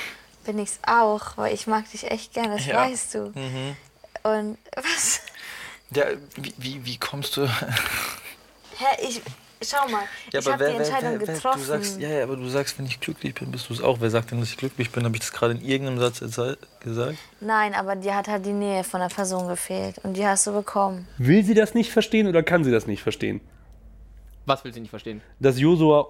bin 0.46 0.58
ich's 0.60 0.80
auch, 0.86 1.38
weil 1.38 1.54
ich 1.54 1.68
mag 1.68 1.90
dich 1.92 2.10
echt 2.10 2.34
gerne, 2.34 2.56
das 2.58 2.66
Ja. 2.66 2.78
weißt 2.78 3.14
du. 3.14 3.20
Und 4.24 4.58
was? 4.76 5.22
Ja, 5.92 6.06
wie, 6.36 6.54
wie, 6.58 6.84
wie 6.86 6.98
kommst 6.98 7.38
du? 7.38 7.48
Hä, 8.78 9.08
ich. 9.08 9.22
Schau 9.64 9.88
mal, 9.90 10.04
ich 10.32 10.46
habe 10.46 10.66
die 10.66 10.76
Entscheidung 10.76 11.18
getroffen. 11.18 11.60
Du 11.60 11.66
sagst, 11.66 12.00
ja, 12.00 12.10
ja, 12.10 12.24
aber 12.24 12.36
du 12.36 12.48
sagst, 12.50 12.78
wenn 12.78 12.86
ich 12.86 13.00
glücklich 13.00 13.34
bin, 13.34 13.52
bist 13.52 13.70
du 13.70 13.74
es 13.74 13.82
auch. 13.82 14.02
Wer 14.02 14.10
sagt 14.10 14.32
denn, 14.32 14.40
dass 14.42 14.50
ich 14.50 14.58
glücklich 14.58 14.92
bin? 14.92 15.06
Habe 15.06 15.16
ich 15.16 15.22
das 15.22 15.32
gerade 15.32 15.54
in 15.54 15.62
irgendeinem 15.62 15.98
Satz 15.98 16.20
gesagt? 16.82 17.18
Nein, 17.40 17.74
aber 17.74 17.96
dir 17.96 18.16
hat 18.16 18.28
halt 18.28 18.46
die 18.46 18.54
Nähe 18.54 18.84
von 18.84 19.00
der 19.00 19.08
Person 19.08 19.48
gefehlt 19.48 20.00
und 20.00 20.16
die 20.18 20.28
hast 20.28 20.46
du 20.46 20.52
bekommen. 20.52 21.08
Will 21.18 21.44
sie 21.44 21.54
das 21.54 21.74
nicht 21.74 21.92
verstehen 21.92 22.28
oder 22.28 22.44
kann 22.44 22.64
sie 22.66 22.72
das 22.72 22.86
nicht 22.86 23.02
verstehen? 23.02 23.40
Was 24.46 24.64
will 24.66 24.74
sie 24.74 24.82
nicht 24.82 24.90
verstehen? 24.90 25.22
Dass 25.40 25.58
Josua 25.58 26.08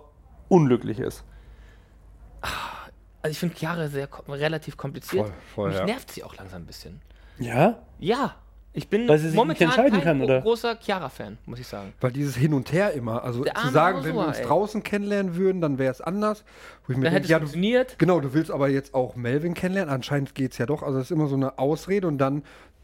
unglücklich 0.49 0.99
ist. 0.99 1.23
Also 3.21 3.31
ich 3.31 3.39
finde 3.39 3.55
Chiara 3.55 3.87
sehr 3.87 4.07
kom 4.07 4.33
relativ 4.33 4.75
kompliziert. 4.75 5.27
Voll, 5.27 5.35
voll, 5.53 5.69
Mich 5.69 5.79
ja. 5.79 5.85
nervt 5.85 6.11
sie 6.11 6.23
auch 6.23 6.35
langsam 6.35 6.63
ein 6.63 6.65
bisschen. 6.65 7.01
Ja? 7.39 7.79
Ja, 7.99 8.35
ich 8.75 8.87
bin 8.89 9.07
Weil 9.07 9.17
sie 9.17 9.23
sich 9.25 9.31
nicht 9.31 9.37
momentan 9.37 9.67
entscheiden 9.67 9.93
kein 9.93 10.03
kann, 10.03 10.21
oder? 10.21 10.41
großer 10.41 10.75
Chiara-Fan, 10.79 11.37
muss 11.45 11.59
ich 11.59 11.67
sagen. 11.67 11.93
Weil 12.01 12.11
dieses 12.11 12.35
Hin 12.35 12.53
und 12.53 12.71
Her 12.71 12.91
immer, 12.93 13.23
also 13.23 13.43
Der 13.43 13.55
zu 13.55 13.69
sagen, 13.69 14.03
wenn 14.03 14.13
wir 14.15 14.27
uns 14.27 14.39
ey. 14.39 14.45
draußen 14.45 14.83
kennenlernen 14.83 15.35
würden, 15.35 15.61
dann 15.61 15.77
wäre 15.77 15.91
es 15.91 16.01
anders. 16.01 16.43
Wo 16.85 16.91
ich 16.93 16.97
mir 16.97 17.05
Dann 17.05 17.13
hätte 17.13 17.23
es 17.25 17.29
ja, 17.31 17.39
du, 17.39 17.45
funktioniert. 17.45 17.97
genau, 17.97 18.19
du 18.19 18.33
willst 18.33 18.51
aber 18.51 18.67
jetzt 18.69 18.93
auch 18.93 19.15
Melvin 19.15 19.53
kennenlernen. 19.53 19.93
Anscheinend 19.93 20.35
geht 20.35 20.51
es 20.51 20.57
ja 20.57 20.65
doch. 20.65 20.83
Also 20.83 20.99
es 20.99 21.05
ist 21.05 21.11
immer 21.11 21.27
so 21.27 21.35
eine 21.35 21.57
Ausrede 21.57 22.07
und 22.07 22.17
dann, 22.17 22.43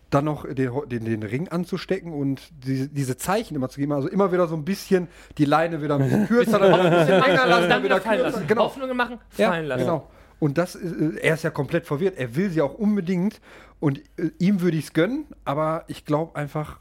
dann 0.10 0.25
noch 0.25 0.45
den, 0.45 0.71
den, 0.89 1.05
den 1.05 1.24
Ring 1.24 1.48
anzustecken 1.50 2.12
und 2.13 2.41
diese, 2.65 2.88
diese 2.89 3.17
Zeichen 3.17 3.55
immer 3.55 3.69
zu 3.69 3.79
geben. 3.79 3.91
Also 3.93 4.07
immer 4.10 4.31
wieder 4.31 4.48
so 4.48 4.55
ein 4.55 4.65
bisschen 4.65 5.07
die 5.38 5.45
Leine 5.45 5.81
wieder 5.81 5.95
ein 5.95 6.03
bisschen 6.03 6.27
kürzer, 6.29 6.60
dann 6.60 6.69
wieder 6.74 6.83
ein 6.83 7.07
bisschen 7.07 7.21
länger 7.21 7.45
lassen, 7.48 7.69
dann 7.69 7.83
wieder 7.83 8.01
fallen 8.01 8.19
kürzer. 8.21 8.38
lassen. 8.38 8.48
Genau. 8.48 8.63
Hoffnungen 8.63 8.98
machen, 8.98 9.19
Ja, 9.38 9.50
fallen 9.50 9.65
lassen. 9.67 9.81
Genau. 9.83 10.07
Und 10.41 10.57
das, 10.57 10.75
äh, 10.75 11.19
er 11.21 11.36
ist 11.36 11.43
ja 11.43 11.51
komplett 11.51 11.86
verwirrt. 11.86 12.17
Er 12.17 12.36
will 12.36 12.50
sie 12.50 12.62
auch 12.62 12.74
unbedingt. 12.74 13.39
Und 13.79 14.00
äh, 14.17 14.31
ihm 14.39 14.60
würde 14.62 14.75
ich 14.75 14.86
es 14.86 14.93
gönnen, 14.93 15.27
aber 15.45 15.86
ich 15.88 16.03
glaube 16.03 16.36
einfach, 16.36 16.79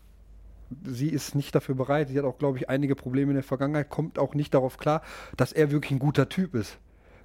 sie 0.83 1.11
ist 1.11 1.35
nicht 1.35 1.55
dafür 1.55 1.75
bereit. 1.75 2.09
Sie 2.09 2.19
hat 2.19 2.25
auch, 2.25 2.39
glaube 2.39 2.57
ich, 2.57 2.71
einige 2.71 2.97
Probleme 2.97 3.33
in 3.33 3.35
der 3.35 3.45
Vergangenheit, 3.45 3.91
kommt 3.91 4.19
auch 4.19 4.35
nicht 4.35 4.55
darauf 4.55 4.79
klar, 4.79 5.03
dass 5.37 5.53
er 5.53 5.71
wirklich 5.71 5.93
ein 5.93 5.99
guter 5.99 6.31
Typ 6.31 6.55
ist. 6.55 6.79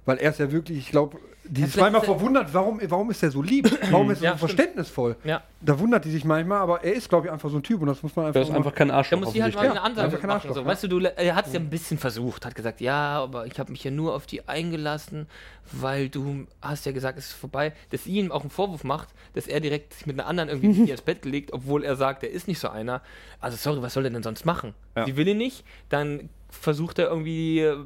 Weil 0.06 0.16
er 0.18 0.30
ist 0.30 0.38
ja 0.40 0.50
wirklich, 0.50 0.78
ich 0.78 0.90
glaube, 0.90 1.18
die 1.44 1.62
ist 1.62 1.76
manchmal 1.76 2.02
er- 2.02 2.04
verwundert, 2.06 2.52
warum, 2.54 2.80
warum 2.88 3.10
ist 3.10 3.22
er 3.22 3.30
so 3.30 3.42
lieb? 3.42 3.70
Warum 3.90 4.10
ist 4.10 4.18
er 4.22 4.24
Ja, 4.24 4.30
so 4.32 4.46
stimmt. 4.46 4.50
verständnisvoll? 4.58 5.16
Ja. 5.24 5.42
Da 5.60 5.78
wundert 5.78 6.04
die 6.04 6.10
sich 6.10 6.24
manchmal, 6.24 6.58
aber 6.60 6.82
er 6.82 6.92
ist, 6.94 7.08
glaube 7.08 7.26
ich, 7.26 7.32
einfach 7.32 7.50
so 7.50 7.56
ein 7.56 7.62
Typ 7.62 7.80
und 7.82 7.86
das 7.88 8.02
muss 8.02 8.16
man 8.16 8.26
einfach. 8.26 8.40
Das 8.40 8.48
ist 8.48 8.54
einfach 8.54 8.74
kein 8.74 8.88
Da 8.88 8.94
Arschloch. 8.94 9.20
muss 9.20 9.32
sie 9.32 9.42
halt 9.42 9.54
mal 9.54 9.68
eine 9.68 9.80
Ansage 9.82 10.16
machen. 10.16 10.30
Arschloch, 10.30 10.54
So. 10.54 10.60
ja. 10.60 10.66
Weißt 10.66 10.82
du, 10.84 10.88
du, 10.88 10.98
er 11.00 11.34
hat 11.34 11.46
es 11.48 11.52
ja 11.52 11.60
ein 11.60 11.70
bisschen 11.70 11.98
versucht, 11.98 12.46
hat 12.46 12.54
gesagt, 12.54 12.80
ja, 12.80 13.20
aber 13.22 13.46
ich 13.46 13.58
habe 13.60 13.70
mich 13.70 13.84
ja 13.84 13.90
nur 13.90 14.14
auf 14.14 14.26
die 14.26 14.48
eingelassen, 14.48 15.26
weil 15.72 16.08
du 16.08 16.46
hast 16.62 16.86
ja 16.86 16.92
gesagt, 16.92 17.18
es 17.18 17.26
ist 17.26 17.32
vorbei. 17.34 17.72
Dass 17.90 18.04
sie 18.04 18.12
ihm 18.12 18.30
auch 18.32 18.40
einen 18.42 18.50
Vorwurf 18.50 18.84
macht, 18.84 19.08
dass 19.34 19.46
er 19.46 19.60
direkt 19.60 19.94
sich 19.94 20.06
mit 20.06 20.18
einer 20.18 20.28
anderen 20.28 20.48
irgendwie 20.48 20.90
ins 20.90 21.02
Bett 21.02 21.22
gelegt, 21.22 21.52
obwohl 21.52 21.84
er 21.84 21.96
sagt, 21.96 22.22
er 22.22 22.30
ist 22.30 22.48
nicht 22.48 22.58
so 22.60 22.68
einer. 22.68 23.02
Also 23.40 23.56
sorry, 23.56 23.82
was 23.82 23.94
soll 23.94 24.04
er 24.04 24.10
denn 24.10 24.22
sonst 24.22 24.44
machen? 24.46 24.74
Sie 25.04 25.16
will 25.16 25.28
ihn 25.28 25.38
nicht, 25.38 25.64
dann 25.88 26.28
versucht 26.48 26.98
er 26.98 27.08
irgendwie 27.08 27.60
äh, 27.60 27.76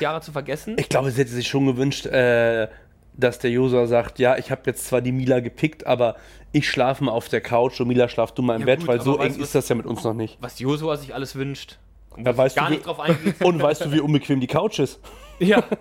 Jahre 0.00 0.20
zu 0.20 0.32
vergessen. 0.32 0.76
Ich 0.78 0.88
glaube, 0.88 1.10
sie 1.10 1.20
hätte 1.20 1.30
sich 1.30 1.48
schon 1.48 1.66
gewünscht, 1.66 2.06
äh, 2.06 2.68
dass 3.16 3.38
der 3.38 3.50
Josua 3.50 3.86
sagt, 3.86 4.18
ja, 4.18 4.36
ich 4.38 4.50
habe 4.50 4.62
jetzt 4.66 4.86
zwar 4.86 5.00
die 5.00 5.12
Mila 5.12 5.40
gepickt, 5.40 5.86
aber 5.86 6.16
ich 6.52 6.68
schlafe 6.68 7.04
mal 7.04 7.12
auf 7.12 7.28
der 7.28 7.40
Couch 7.40 7.80
und 7.80 7.88
Mila 7.88 8.08
schlaft 8.08 8.38
du 8.38 8.42
mal 8.42 8.54
im 8.54 8.60
Ja, 8.60 8.66
Bett, 8.66 8.80
gut, 8.80 8.88
weil 8.88 9.00
so 9.00 9.18
eng 9.18 9.38
ist 9.38 9.54
das 9.54 9.68
ja 9.68 9.74
mit 9.74 9.86
uns 9.86 10.04
noch 10.04 10.14
nicht. 10.14 10.38
was 10.40 10.58
Josua 10.58 10.96
sich 10.96 11.14
alles 11.14 11.34
wünscht. 11.36 11.78
Und 12.16 12.26
Ja, 12.26 12.36
weißt 12.36 12.56
gar 12.56 12.68
du, 12.68 12.74
nicht 12.74 12.86
drauf 12.86 12.98
eingeht. 13.00 13.40
Und 13.44 13.62
weißt 13.62 13.84
du, 13.84 13.92
wie 13.92 14.00
unbequem 14.00 14.40
die 14.40 14.46
Couch 14.46 14.78
ist? 14.78 15.00
ja. 15.38 15.62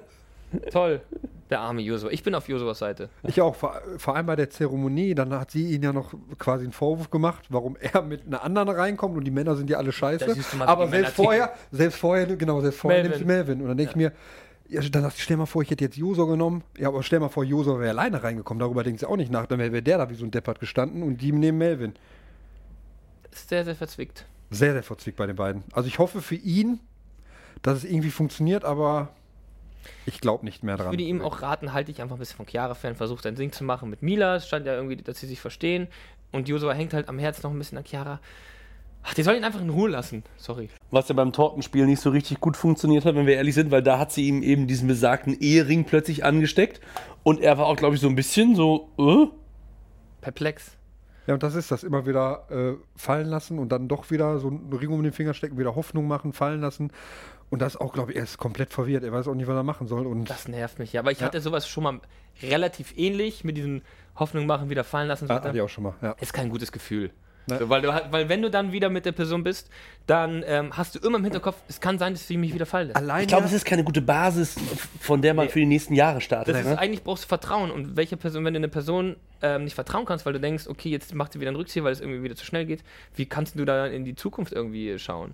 Toll. 0.71 1.01
Der 1.49 1.62
arme 1.62 1.81
Josua. 1.81 2.12
Ich 2.12 2.21
bin 2.21 2.35
auf 2.35 2.47
Josuas 2.47 2.77
Seite. 2.77 3.09
Ich 3.23 3.41
auch, 3.41 3.55
vor, 3.55 3.81
vor 3.97 4.15
allem 4.15 4.27
bei 4.27 4.35
der 4.35 4.51
Zeremonie, 4.51 5.15
dann 5.15 5.33
hat 5.33 5.49
sie 5.49 5.73
ihn 5.73 5.81
ja 5.81 5.91
noch 5.91 6.13
quasi 6.38 6.63
einen 6.63 6.73
Vorwurf 6.73 7.09
gemacht, 7.09 7.45
warum 7.49 7.75
er 7.79 8.03
mit 8.03 8.27
einer 8.27 8.43
anderen 8.43 8.69
reinkommt 8.69 9.17
und 9.17 9.23
die 9.23 9.31
Männer 9.31 9.55
sind 9.55 9.69
ja 9.69 9.77
alle 9.77 9.91
scheiße. 9.91 10.25
Du 10.25 10.57
mal, 10.57 10.67
Aber 10.67 10.88
selbst 10.88 11.15
vorher, 11.15 11.53
selbst 11.71 11.97
vorher, 11.97 12.27
genau, 12.35 12.62
selbst 12.62 12.79
vorher 12.79 13.01
Melvin. 13.01 13.17
nimmt 13.17 13.27
sie 13.27 13.33
Melvin. 13.33 13.62
Und 13.62 13.67
dann 13.67 13.77
denke 13.77 13.91
ich 13.91 13.95
mir, 13.95 14.12
ja, 14.69 14.81
dann 14.81 15.01
sagt 15.01 15.15
sie, 15.15 15.23
stell 15.23 15.38
mal 15.38 15.47
vor, 15.47 15.63
ich 15.63 15.71
hätte 15.71 15.83
jetzt 15.83 15.97
Joso 15.97 16.27
genommen. 16.27 16.63
Ja, 16.77 16.89
aber 16.89 17.01
stell 17.01 17.19
mal 17.19 17.29
vor, 17.29 17.43
Joso 17.43 17.79
wäre 17.79 17.89
alleine 17.89 18.21
reingekommen. 18.21 18.59
Darüber 18.59 18.83
denkt 18.83 18.99
sie 18.99 19.07
auch 19.07 19.17
nicht 19.17 19.31
nach. 19.31 19.47
Dann 19.47 19.57
wäre 19.57 19.81
der 19.81 19.97
da 19.97 20.09
wie 20.12 20.15
so 20.15 20.25
ein 20.25 20.31
Deppert 20.31 20.59
gestanden 20.59 21.01
und 21.01 21.17
die 21.17 21.31
nehmen 21.31 21.57
Melvin. 21.57 21.93
Ist 23.31 23.49
sehr, 23.49 23.65
sehr 23.65 23.75
verzwickt. 23.75 24.25
Sehr, 24.51 24.73
sehr 24.73 24.83
verzwickt 24.83 25.17
bei 25.17 25.25
den 25.25 25.35
beiden. 25.35 25.63
Also 25.73 25.88
ich 25.88 25.97
hoffe 25.97 26.21
für 26.21 26.35
ihn, 26.35 26.79
dass 27.63 27.79
es 27.79 27.83
irgendwie 27.83 28.12
funktioniert, 28.12 28.63
aber 28.63 29.09
ich 30.05 30.21
glaube 30.21 30.45
nicht 30.45 30.63
mehr 30.63 30.75
Ich 30.75 30.81
dran. 30.81 30.91
würde 30.91 31.03
ihm 31.03 31.21
auch 31.21 31.41
raten, 31.41 31.73
halte 31.73 31.91
dich 31.91 32.01
einfach 32.01 32.15
ein 32.15 32.19
bisschen 32.19 32.37
von 32.37 32.45
Chiara 32.47 32.73
fern, 32.75 32.95
versuch 32.95 33.21
dein 33.21 33.35
Ding 33.35 33.51
zu 33.51 33.63
machen 33.63 33.89
mit 33.89 34.01
Mila. 34.01 34.35
Es 34.35 34.47
stand 34.47 34.65
ja 34.65 34.73
irgendwie, 34.75 34.97
dass 34.97 35.19
sie 35.19 35.27
sich 35.27 35.39
verstehen. 35.39 35.87
Und 36.31 36.47
Josua 36.47 36.73
hängt 36.73 36.93
halt 36.93 37.09
am 37.09 37.17
Herzen 37.19 37.41
noch 37.43 37.51
ein 37.51 37.57
bisschen 37.57 37.77
an 37.77 37.85
Chiara. 37.85 38.19
Ach, 39.01 39.13
die 39.13 39.23
soll 39.23 39.35
ihn 39.35 39.43
einfach 39.45 39.61
in 39.61 39.69
Ruhe 39.69 39.89
lassen. 39.89 40.23
Sorry. 40.37 40.69
Was 40.91 41.07
ja 41.07 41.15
beim 41.15 41.31
Tortenspiel 41.31 41.85
nicht 41.85 42.01
so 42.01 42.09
richtig 42.09 42.39
gut 42.41 42.57
funktioniert 42.57 43.05
hat, 43.05 43.15
wenn 43.15 43.25
wir 43.25 43.35
ehrlich 43.35 43.55
sind, 43.55 43.71
weil 43.71 43.81
da 43.81 43.97
hat 43.97 44.11
sie 44.11 44.27
ihm 44.27 44.43
eben 44.43 44.67
diesen 44.67 44.87
besagten 44.89 45.39
Ehering 45.39 45.85
plötzlich 45.85 46.25
angesteckt. 46.25 46.81
Und 47.23 47.39
er 47.41 47.57
war 47.57 47.65
auch, 47.67 47.77
glaube 47.77 47.95
ich, 47.95 48.01
so 48.01 48.09
ein 48.09 48.15
bisschen 48.15 48.55
so, 48.55 48.89
äh? 48.97 49.27
Perplex. 50.21 50.71
Ja, 51.29 51.35
und 51.35 51.43
das 51.43 51.53
ist 51.53 51.69
das, 51.69 51.83
immer 51.83 52.07
wieder 52.07 52.47
äh, 52.49 52.73
fallen 52.95 53.27
lassen 53.27 53.59
und 53.59 53.69
dann 53.71 53.87
doch 53.87 54.09
wieder 54.09 54.39
so 54.39 54.47
einen 54.47 54.73
Ring 54.73 54.89
um 54.89 55.03
den 55.03 55.11
Finger 55.13 55.35
stecken, 55.35 55.59
wieder 55.59 55.75
Hoffnung 55.75 56.07
machen, 56.07 56.33
fallen 56.33 56.59
lassen. 56.59 56.91
Und 57.51 57.61
das 57.61 57.77
auch, 57.77 57.93
glaube 57.93 58.11
ich, 58.13 58.17
er 58.17 58.23
ist 58.23 58.39
komplett 58.39 58.73
verwirrt. 58.73 59.03
Er 59.03 59.11
weiß 59.11 59.27
auch 59.27 59.35
nicht, 59.35 59.45
was 59.45 59.55
er 59.55 59.61
machen 59.61 59.85
soll. 59.87 60.07
Und 60.07 60.27
Das 60.27 60.47
nervt 60.47 60.79
mich. 60.79 60.91
Ja, 60.91 61.01
aber 61.01 61.11
ich 61.11 61.19
Ja. 61.19 61.27
hatte 61.27 61.39
sowas 61.39 61.67
schon 61.69 61.83
mal 61.83 61.99
relativ 62.41 62.97
ähnlich 62.97 63.43
mit 63.43 63.57
diesen 63.57 63.83
Hoffnung 64.15 64.47
machen, 64.47 64.71
wieder 64.71 64.83
fallen 64.83 65.07
lassen. 65.07 65.27
so 65.27 65.31
ja, 65.33 65.37
weiter. 65.37 65.49
hatte 65.49 65.57
ich 65.59 65.61
auch 65.63 65.69
schon 65.69 65.83
mal. 65.83 65.93
Ja. 66.01 66.15
ist 66.19 66.33
kein 66.33 66.49
gutes 66.49 66.71
Gefühl. 66.71 67.11
Ne. 67.49 67.57
So, 67.59 67.69
weil, 67.69 67.81
du, 67.81 67.89
weil 68.12 68.29
wenn 68.29 68.41
du 68.41 68.49
dann 68.49 68.71
wieder 68.71 68.89
mit 68.89 69.05
der 69.05 69.12
Person 69.12 69.43
bist, 69.43 69.69
dann 70.07 70.43
ähm, 70.47 70.75
hast 70.77 70.95
du 70.95 70.99
immer 70.99 71.17
im 71.17 71.23
Hinterkopf, 71.23 71.57
es 71.67 71.79
kann 71.81 71.97
sein, 71.97 72.13
dass 72.13 72.27
sie 72.27 72.38
mich 72.38 72.53
wieder 72.53 72.65
fallen 72.65 72.89
lässt. 72.89 73.21
Ich 73.21 73.27
glaube, 73.27 73.45
es 73.45 73.53
ist 73.53 73.65
keine 73.65 73.83
gute 73.83 74.01
Basis, 74.01 74.55
von 74.99 75.21
der 75.21 75.33
man 75.33 75.45
Nee. 75.45 75.51
für 75.51 75.59
die 75.59 75.65
nächsten 75.65 75.93
Jahre 75.95 76.21
startet. 76.21 76.55
Das 76.55 76.62
ist 76.62 76.67
ne? 76.67 76.79
eigentlich 76.79 77.03
brauchst 77.03 77.23
du 77.23 77.27
Vertrauen. 77.27 77.71
Und 77.71 77.95
welche 77.97 78.17
Person, 78.17 78.45
wenn 78.45 78.53
du 78.53 78.59
eine 78.59 78.69
Person 78.69 79.15
ähm, 79.41 79.63
nicht 79.63 79.73
vertrauen 79.75 80.05
kannst, 80.05 80.25
weil 80.25 80.33
du 80.33 80.39
denkst, 80.39 80.67
okay, 80.67 80.89
jetzt 80.89 81.13
macht 81.13 81.33
sie 81.33 81.39
wieder 81.39 81.49
einen 81.49 81.57
Rückzieher, 81.57 81.83
weil 81.83 81.93
es 81.93 82.01
irgendwie 82.01 82.23
wieder 82.23 82.35
zu 82.35 82.45
schnell 82.45 82.65
geht, 82.65 82.83
wie 83.15 83.25
kannst 83.25 83.57
du 83.57 83.65
da 83.65 83.88
in 83.88 84.05
die 84.05 84.15
Zukunft 84.15 84.53
irgendwie 84.53 84.97
schauen? 84.99 85.33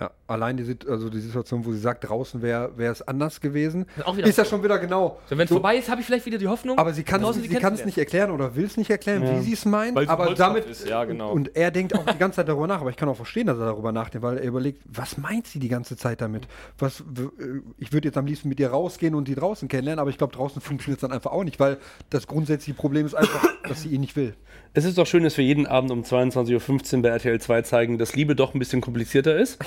Ja, 0.00 0.10
allein 0.26 0.56
die, 0.56 0.64
Sit- 0.64 0.88
also 0.88 1.10
die 1.10 1.20
Situation, 1.20 1.66
wo 1.66 1.72
sie 1.72 1.78
sagt, 1.78 2.08
draußen 2.08 2.40
wäre 2.40 2.70
es 2.78 3.02
anders 3.06 3.42
gewesen, 3.42 3.84
Ist 4.24 4.36
so. 4.36 4.44
schon 4.44 4.62
wieder 4.64 4.78
genau. 4.78 5.18
So, 5.28 5.36
wenn 5.36 5.44
es 5.44 5.50
vorbei 5.52 5.76
ist, 5.76 5.90
habe 5.90 6.00
ich 6.00 6.06
vielleicht 6.06 6.24
wieder 6.24 6.38
die 6.38 6.48
Hoffnung. 6.48 6.78
Aber 6.78 6.94
sie 6.94 7.02
kann 7.02 7.22
es 7.22 7.84
nicht 7.84 7.98
erklären 7.98 8.30
oder 8.30 8.56
will 8.56 8.64
es 8.64 8.78
nicht 8.78 8.88
erklären, 8.88 9.22
Ja. 9.22 9.36
wie 9.38 9.42
sie 9.42 9.52
es 9.52 9.66
meint. 9.66 9.94
Weil 9.94 10.08
aber 10.08 10.34
damit 10.34 10.64
ist, 10.64 10.88
ja, 10.88 11.04
genau. 11.04 11.32
Und 11.32 11.54
er 11.54 11.70
denkt 11.70 11.94
auch 11.94 12.06
die 12.06 12.16
ganze 12.16 12.36
Zeit 12.36 12.48
darüber 12.48 12.66
nach. 12.66 12.80
Aber 12.80 12.88
ich 12.88 12.96
kann 12.96 13.06
auch 13.10 13.16
verstehen, 13.16 13.46
dass 13.46 13.58
er 13.58 13.66
darüber 13.66 13.92
nachdenkt, 13.92 14.22
weil 14.26 14.38
er 14.38 14.44
überlegt, 14.44 14.80
was 14.90 15.18
meint 15.18 15.46
sie 15.46 15.58
die 15.58 15.68
ganze 15.68 15.94
Zeit 15.98 16.22
damit? 16.22 16.48
Was, 16.78 17.04
w- 17.06 17.24
äh, 17.42 17.60
ich 17.76 17.92
würde 17.92 18.08
jetzt 18.08 18.16
am 18.16 18.24
liebsten 18.24 18.48
mit 18.48 18.58
ihr 18.60 18.70
rausgehen 18.70 19.14
und 19.14 19.28
sie 19.28 19.34
draußen 19.34 19.68
kennenlernen, 19.68 20.00
aber 20.00 20.08
ich 20.08 20.16
glaube, 20.16 20.32
draußen 20.34 20.62
funktioniert 20.62 20.98
es 20.98 21.02
dann 21.02 21.12
einfach 21.12 21.32
auch 21.32 21.44
nicht, 21.44 21.60
weil 21.60 21.76
das 22.08 22.26
grundsätzliche 22.26 22.74
Problem 22.78 23.04
ist 23.04 23.14
einfach, 23.14 23.46
dass 23.68 23.82
sie 23.82 23.88
ihn 23.90 24.00
nicht 24.00 24.16
will. 24.16 24.34
Es 24.74 24.86
ist 24.86 24.96
doch 24.96 25.06
schön, 25.06 25.22
dass 25.22 25.36
wir 25.36 25.44
jeden 25.44 25.66
Abend 25.66 25.90
um 25.90 26.00
22.15 26.02 26.96
Uhr 26.96 27.02
bei 27.02 27.08
RTL 27.10 27.38
2 27.38 27.60
zeigen, 27.60 27.98
dass 27.98 28.16
Liebe 28.16 28.34
doch 28.34 28.54
ein 28.54 28.58
bisschen 28.58 28.80
komplizierter 28.80 29.36
ist. 29.36 29.58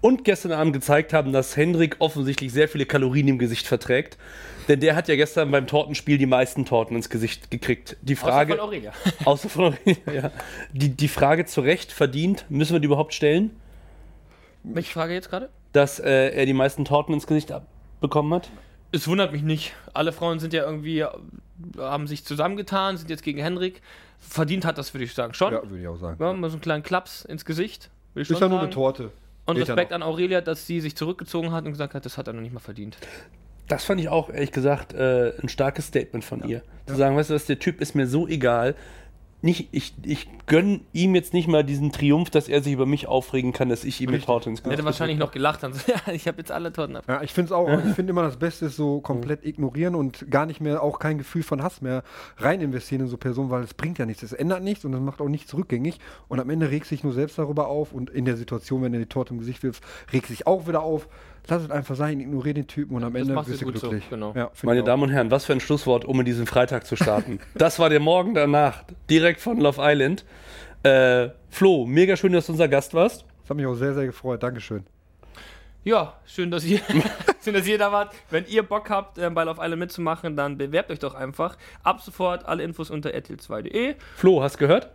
Und 0.00 0.24
gestern 0.24 0.52
Abend 0.52 0.72
gezeigt 0.72 1.12
haben, 1.12 1.32
dass 1.32 1.56
Hendrik 1.56 1.96
offensichtlich 2.00 2.52
sehr 2.52 2.68
viele 2.68 2.86
Kalorien 2.86 3.28
im 3.28 3.38
Gesicht 3.38 3.66
verträgt. 3.66 4.18
Denn 4.68 4.80
der 4.80 4.94
hat 4.96 5.08
ja 5.08 5.16
gestern 5.16 5.50
beim 5.50 5.66
Tortenspiel 5.66 6.18
die 6.18 6.26
meisten 6.26 6.64
Torten 6.64 6.96
ins 6.96 7.10
Gesicht 7.10 7.50
gekriegt. 7.50 7.96
Die 8.02 8.14
Außer 8.14 8.26
Frage. 8.26 8.52
von 8.54 8.60
Aurelia. 8.60 8.92
Außer 9.24 9.48
von 9.48 9.64
Aurelia, 9.64 10.12
ja. 10.12 10.30
Die, 10.72 10.90
die 10.90 11.08
Frage 11.08 11.44
zu 11.46 11.60
Recht 11.60 11.92
verdient, 11.92 12.44
müssen 12.48 12.72
wir 12.72 12.80
die 12.80 12.86
überhaupt 12.86 13.14
stellen, 13.14 13.50
Welche 14.62 14.92
Frage 14.92 15.14
jetzt 15.14 15.30
gerade? 15.30 15.48
dass 15.72 15.98
äh, 15.98 16.28
er 16.30 16.46
die 16.46 16.52
meisten 16.52 16.84
Torten 16.84 17.14
ins 17.14 17.26
Gesicht 17.26 17.52
bekommen 18.00 18.34
hat? 18.34 18.50
Es 18.92 19.08
wundert 19.08 19.32
mich 19.32 19.42
nicht. 19.42 19.72
Alle 19.94 20.12
Frauen 20.12 20.38
sind 20.38 20.52
ja 20.52 20.64
irgendwie, 20.64 21.04
haben 21.78 22.06
sich 22.06 22.24
zusammengetan, 22.26 22.98
sind 22.98 23.08
jetzt 23.08 23.22
gegen 23.22 23.40
Henrik. 23.40 23.80
Verdient 24.18 24.64
hat 24.66 24.76
das, 24.76 24.92
würde 24.92 25.04
ich 25.04 25.14
sagen, 25.14 25.32
schon. 25.34 25.52
Ja, 25.54 25.62
würde 25.62 25.80
ich 25.80 25.88
auch 25.88 25.96
sagen. 25.96 26.22
Ja, 26.22 26.32
mal 26.34 26.50
so 26.50 26.54
einen 26.56 26.60
kleinen 26.60 26.82
Klaps 26.82 27.24
ins 27.24 27.44
Gesicht. 27.44 27.90
Würde 28.12 28.22
ich 28.22 28.28
schon 28.28 28.36
Ist 28.36 28.40
ja 28.42 28.48
nur 28.48 28.60
eine 28.60 28.70
Torte. 28.70 29.10
Und 29.44 29.56
Geht 29.56 29.68
ja 29.68 29.74
Respekt 29.74 29.92
an 29.92 30.02
Aurelia, 30.02 30.40
dass 30.40 30.66
sie 30.66 30.80
sich 30.80 30.96
zurückgezogen 30.96 31.52
hat 31.52 31.64
und 31.64 31.72
gesagt 31.72 31.94
hat, 31.94 32.04
das 32.04 32.16
hat 32.16 32.28
er 32.28 32.32
noch 32.32 32.42
nicht 32.42 32.52
mal 32.52 32.60
verdient. 32.60 32.96
Das 33.68 33.84
fand 33.84 34.00
ich 34.00 34.08
auch, 34.08 34.28
ehrlich 34.28 34.52
gesagt, 34.52 34.92
äh, 34.92 35.32
ein 35.40 35.48
starkes 35.48 35.86
Statement 35.86 36.24
von 36.24 36.46
ihr. 36.48 36.62
Zu 36.86 36.96
sagen, 36.96 37.16
weißt 37.16 37.30
du 37.30 37.34
was, 37.34 37.46
der 37.46 37.58
Typ 37.58 37.80
ist 37.80 37.94
mir 37.94 38.06
so 38.06 38.28
egal. 38.28 38.74
Nicht, 39.44 39.68
ich, 39.72 39.94
ich 40.04 40.28
gönn 40.46 40.82
ihm 40.92 41.16
jetzt 41.16 41.34
nicht 41.34 41.48
mal 41.48 41.64
diesen 41.64 41.90
Triumph, 41.90 42.30
dass 42.30 42.48
er 42.48 42.62
sich 42.62 42.72
über 42.72 42.86
mich 42.86 43.08
aufregen 43.08 43.52
kann, 43.52 43.68
dass 43.68 43.82
ich 43.82 44.00
ihm 44.00 44.10
mit 44.10 44.24
Torte 44.24 44.48
ins 44.48 44.60
Er 44.60 44.62
Gesicht 44.62 44.78
hätte 44.78 44.84
wahrscheinlich 44.84 45.18
noch 45.18 45.32
gelacht 45.32 45.64
und 45.64 45.74
so, 45.74 45.80
ja, 46.06 46.12
ich 46.12 46.28
habe 46.28 46.38
jetzt 46.38 46.52
alle 46.52 46.72
Torten 46.72 46.94
ab. 46.94 47.04
Ja, 47.08 47.22
ich 47.22 47.32
finde 47.32 47.46
es 47.46 47.52
auch, 47.52 47.68
ich 47.68 47.94
finde 47.94 48.10
immer 48.10 48.22
das 48.22 48.36
Beste 48.36 48.66
ist 48.66 48.76
so 48.76 49.00
komplett 49.00 49.44
ignorieren 49.44 49.96
und 49.96 50.30
gar 50.30 50.46
nicht 50.46 50.60
mehr, 50.60 50.80
auch 50.80 51.00
kein 51.00 51.18
Gefühl 51.18 51.42
von 51.42 51.60
Hass 51.62 51.82
mehr 51.82 52.04
rein 52.36 52.60
investieren 52.60 53.02
in 53.02 53.08
so 53.08 53.16
Personen, 53.16 53.50
weil 53.50 53.64
es 53.64 53.74
bringt 53.74 53.98
ja 53.98 54.06
nichts, 54.06 54.22
es 54.22 54.32
ändert 54.32 54.62
nichts 54.62 54.84
und 54.84 54.94
es 54.94 55.00
macht 55.00 55.20
auch 55.20 55.28
nichts 55.28 55.52
rückgängig 55.54 55.98
und 56.28 56.38
am 56.38 56.48
Ende 56.48 56.70
regt 56.70 56.86
sich 56.86 57.02
nur 57.02 57.12
selbst 57.12 57.36
darüber 57.36 57.66
auf 57.66 57.92
und 57.92 58.10
in 58.10 58.24
der 58.24 58.36
Situation, 58.36 58.82
wenn 58.82 58.94
er 58.94 59.00
die 59.00 59.06
Torte 59.06 59.34
im 59.34 59.40
Gesicht 59.40 59.64
wirft, 59.64 59.82
regt 60.12 60.28
sich 60.28 60.46
auch 60.46 60.68
wieder 60.68 60.82
auf. 60.82 61.08
Lass 61.48 61.62
es 61.64 61.70
einfach 61.70 61.96
sein, 61.96 62.20
ignoriere 62.20 62.54
den 62.54 62.66
Typen 62.68 62.94
und 62.96 63.02
am 63.04 63.12
Das 63.12 63.22
Ende 63.22 63.34
machst 63.34 63.48
du 63.48 63.52
bist 63.52 63.62
du 63.62 63.66
gut 63.66 63.78
so, 63.78 63.88
glücklich. 63.88 64.08
genau. 64.10 64.32
Ja, 64.36 64.50
Meine. 64.62 64.82
Damen 64.84 65.02
und 65.04 65.08
Herren, 65.10 65.30
was 65.30 65.44
für 65.44 65.52
ein 65.52 65.60
Schlusswort, 65.60 66.04
um 66.04 66.18
in 66.20 66.24
diesen 66.26 66.46
Freitag 66.46 66.86
zu 66.86 66.94
starten. 66.96 67.40
das 67.54 67.78
war 67.78 67.90
der 67.90 68.00
Morgen 68.00 68.34
danach, 68.34 68.84
direkt 69.10 69.40
von 69.40 69.58
Love 69.58 69.80
Island. 69.80 70.24
Äh, 70.84 71.30
Flo, 71.50 71.84
mega 71.86 72.16
schön, 72.16 72.32
dass 72.32 72.46
du 72.46 72.52
unser 72.52 72.68
Gast 72.68 72.94
warst. 72.94 73.24
Das 73.42 73.50
hat 73.50 73.56
mich 73.56 73.66
auch 73.66 73.74
sehr, 73.74 73.92
sehr 73.94 74.06
gefreut. 74.06 74.42
Dankeschön. 74.42 74.84
Ja, 75.84 76.14
schön, 76.26 76.50
dass 76.52 76.64
ihr, 76.64 76.78
schön, 77.44 77.54
dass 77.54 77.66
ihr 77.66 77.76
da 77.76 77.90
wart. 77.90 78.14
Wenn 78.30 78.44
ihr 78.46 78.62
Bock 78.62 78.88
habt, 78.88 79.18
ähm, 79.18 79.34
bei 79.34 79.42
Love 79.42 79.60
Island 79.60 79.80
mitzumachen, 79.80 80.36
dann 80.36 80.56
bewerbt 80.56 80.90
euch 80.92 81.00
doch 81.00 81.14
einfach. 81.14 81.56
Ab 81.82 82.00
sofort 82.02 82.44
alle 82.46 82.62
Infos 82.62 82.88
unter 82.88 83.10
rtl2.de. 83.10 83.96
Flo, 84.14 84.42
hast 84.42 84.58
gehört? 84.58 84.90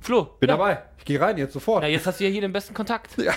Flo, 0.00 0.24
Bin 0.40 0.48
ja. 0.48 0.56
dabei. 0.56 0.78
Ich 0.98 1.04
gehe 1.04 1.20
rein 1.20 1.38
jetzt 1.38 1.52
sofort. 1.54 1.82
Ja, 1.82 1.88
jetzt 1.88 2.06
hast 2.06 2.20
du 2.20 2.24
ja 2.24 2.30
hier 2.30 2.42
den 2.42 2.52
besten 2.52 2.74
Kontakt. 2.74 3.10
Ja. 3.16 3.32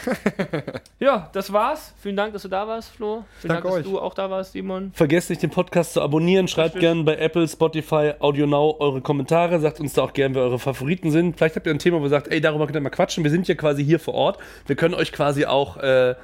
ja, 0.99 1.29
das 1.31 1.51
war's. 1.53 1.93
Vielen 2.01 2.17
Dank, 2.17 2.33
dass 2.33 2.41
du 2.41 2.49
da 2.49 2.67
warst, 2.67 2.91
Flo. 2.91 3.23
Vielen 3.39 3.53
Danke 3.53 3.63
Dank, 3.63 3.63
dass 3.63 3.85
euch. 3.85 3.91
du 3.91 3.99
auch 3.99 4.13
da 4.13 4.29
warst, 4.29 4.51
Simon. 4.51 4.91
Vergesst 4.93 5.29
nicht, 5.29 5.41
den 5.41 5.49
Podcast 5.49 5.93
zu 5.93 6.01
abonnieren. 6.01 6.47
Schreibt 6.47 6.79
gerne 6.79 7.03
bei 7.03 7.15
Apple, 7.17 7.47
Spotify, 7.47 8.13
Audio 8.19 8.47
Now 8.47 8.77
eure 8.79 9.01
Kommentare. 9.01 9.59
Sagt 9.59 9.79
uns 9.79 9.93
da 9.93 10.03
auch 10.03 10.13
gerne, 10.13 10.35
wer 10.35 10.43
eure 10.43 10.59
Favoriten 10.59 11.11
sind. 11.11 11.37
Vielleicht 11.37 11.55
habt 11.55 11.65
ihr 11.65 11.73
ein 11.73 11.79
Thema, 11.79 11.99
wo 11.99 12.03
ihr 12.03 12.09
sagt, 12.09 12.27
ey, 12.29 12.41
darüber 12.41 12.65
könnt 12.65 12.75
ihr 12.75 12.81
mal 12.81 12.89
quatschen. 12.89 13.23
Wir 13.23 13.31
sind 13.31 13.47
ja 13.47 13.55
quasi 13.55 13.83
hier 13.83 13.99
vor 13.99 14.13
Ort. 14.13 14.39
Wir 14.65 14.75
können 14.75 14.93
euch 14.93 15.13
quasi 15.13 15.45
auch 15.45 15.77
äh, 15.77 16.15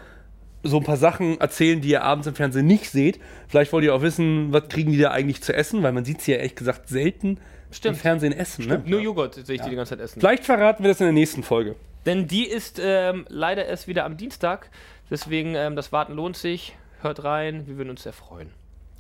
so 0.64 0.78
ein 0.78 0.84
paar 0.84 0.98
Sachen 0.98 1.40
erzählen, 1.40 1.80
die 1.80 1.90
ihr 1.90 2.04
abends 2.04 2.28
im 2.28 2.36
Fernsehen 2.36 2.68
nicht 2.68 2.90
seht. 2.90 3.20
Vielleicht 3.48 3.72
wollt 3.72 3.86
ihr 3.86 3.96
auch 3.96 4.02
wissen, 4.02 4.52
was 4.52 4.68
kriegen 4.68 4.92
die 4.92 5.00
da 5.00 5.12
eigentlich 5.12 5.42
zu 5.42 5.54
essen, 5.54 5.84
weil 5.84 5.94
man 5.94 6.04
sieht 6.04 6.22
sie 6.22 6.32
ja 6.32 6.38
ehrlich 6.38 6.56
gesagt 6.56 6.90
selten 6.90 7.40
Stimmt. 7.72 7.98
im 7.98 8.02
Fernsehen 8.02 8.34
essen. 8.34 8.68
Ne? 8.68 8.82
Nur 8.86 9.00
Joghurt 9.00 9.36
sehe 9.36 9.56
ich 9.56 9.62
die 9.62 9.70
die 9.70 9.76
ganze 9.76 9.92
Zeit 9.92 10.00
essen. 10.00 10.20
Vielleicht 10.20 10.46
verraten 10.46 10.84
wir 10.84 10.90
das 10.90 11.00
in 11.00 11.06
der 11.06 11.14
nächsten 11.14 11.44
Folge. 11.44 11.76
Denn 12.06 12.28
die 12.28 12.48
ist 12.48 12.80
ähm, 12.82 13.26
leider 13.30 13.66
erst 13.66 13.88
wieder 13.88 14.06
am 14.06 14.18
Dienstag. 14.18 14.70
Deswegen, 15.10 15.56
ähm, 15.56 15.76
das 15.76 15.92
Warten 15.92 16.14
lohnt 16.14 16.38
sich. 16.38 16.76
Hört 17.02 17.24
rein, 17.24 17.68
wir 17.68 17.78
würden 17.78 17.90
uns 17.90 18.04
sehr 18.04 18.14
freuen. 18.14 18.52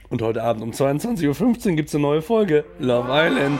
Und 0.10 0.21
heute 0.21 0.43
Abend 0.43 0.63
um 0.63 0.71
22.15 0.71 1.69
Uhr 1.69 1.75
gibt 1.75 1.89
es 1.89 1.95
eine 1.95 2.01
neue 2.01 2.21
Folge. 2.21 2.65
Love 2.79 3.10
Island. 3.12 3.60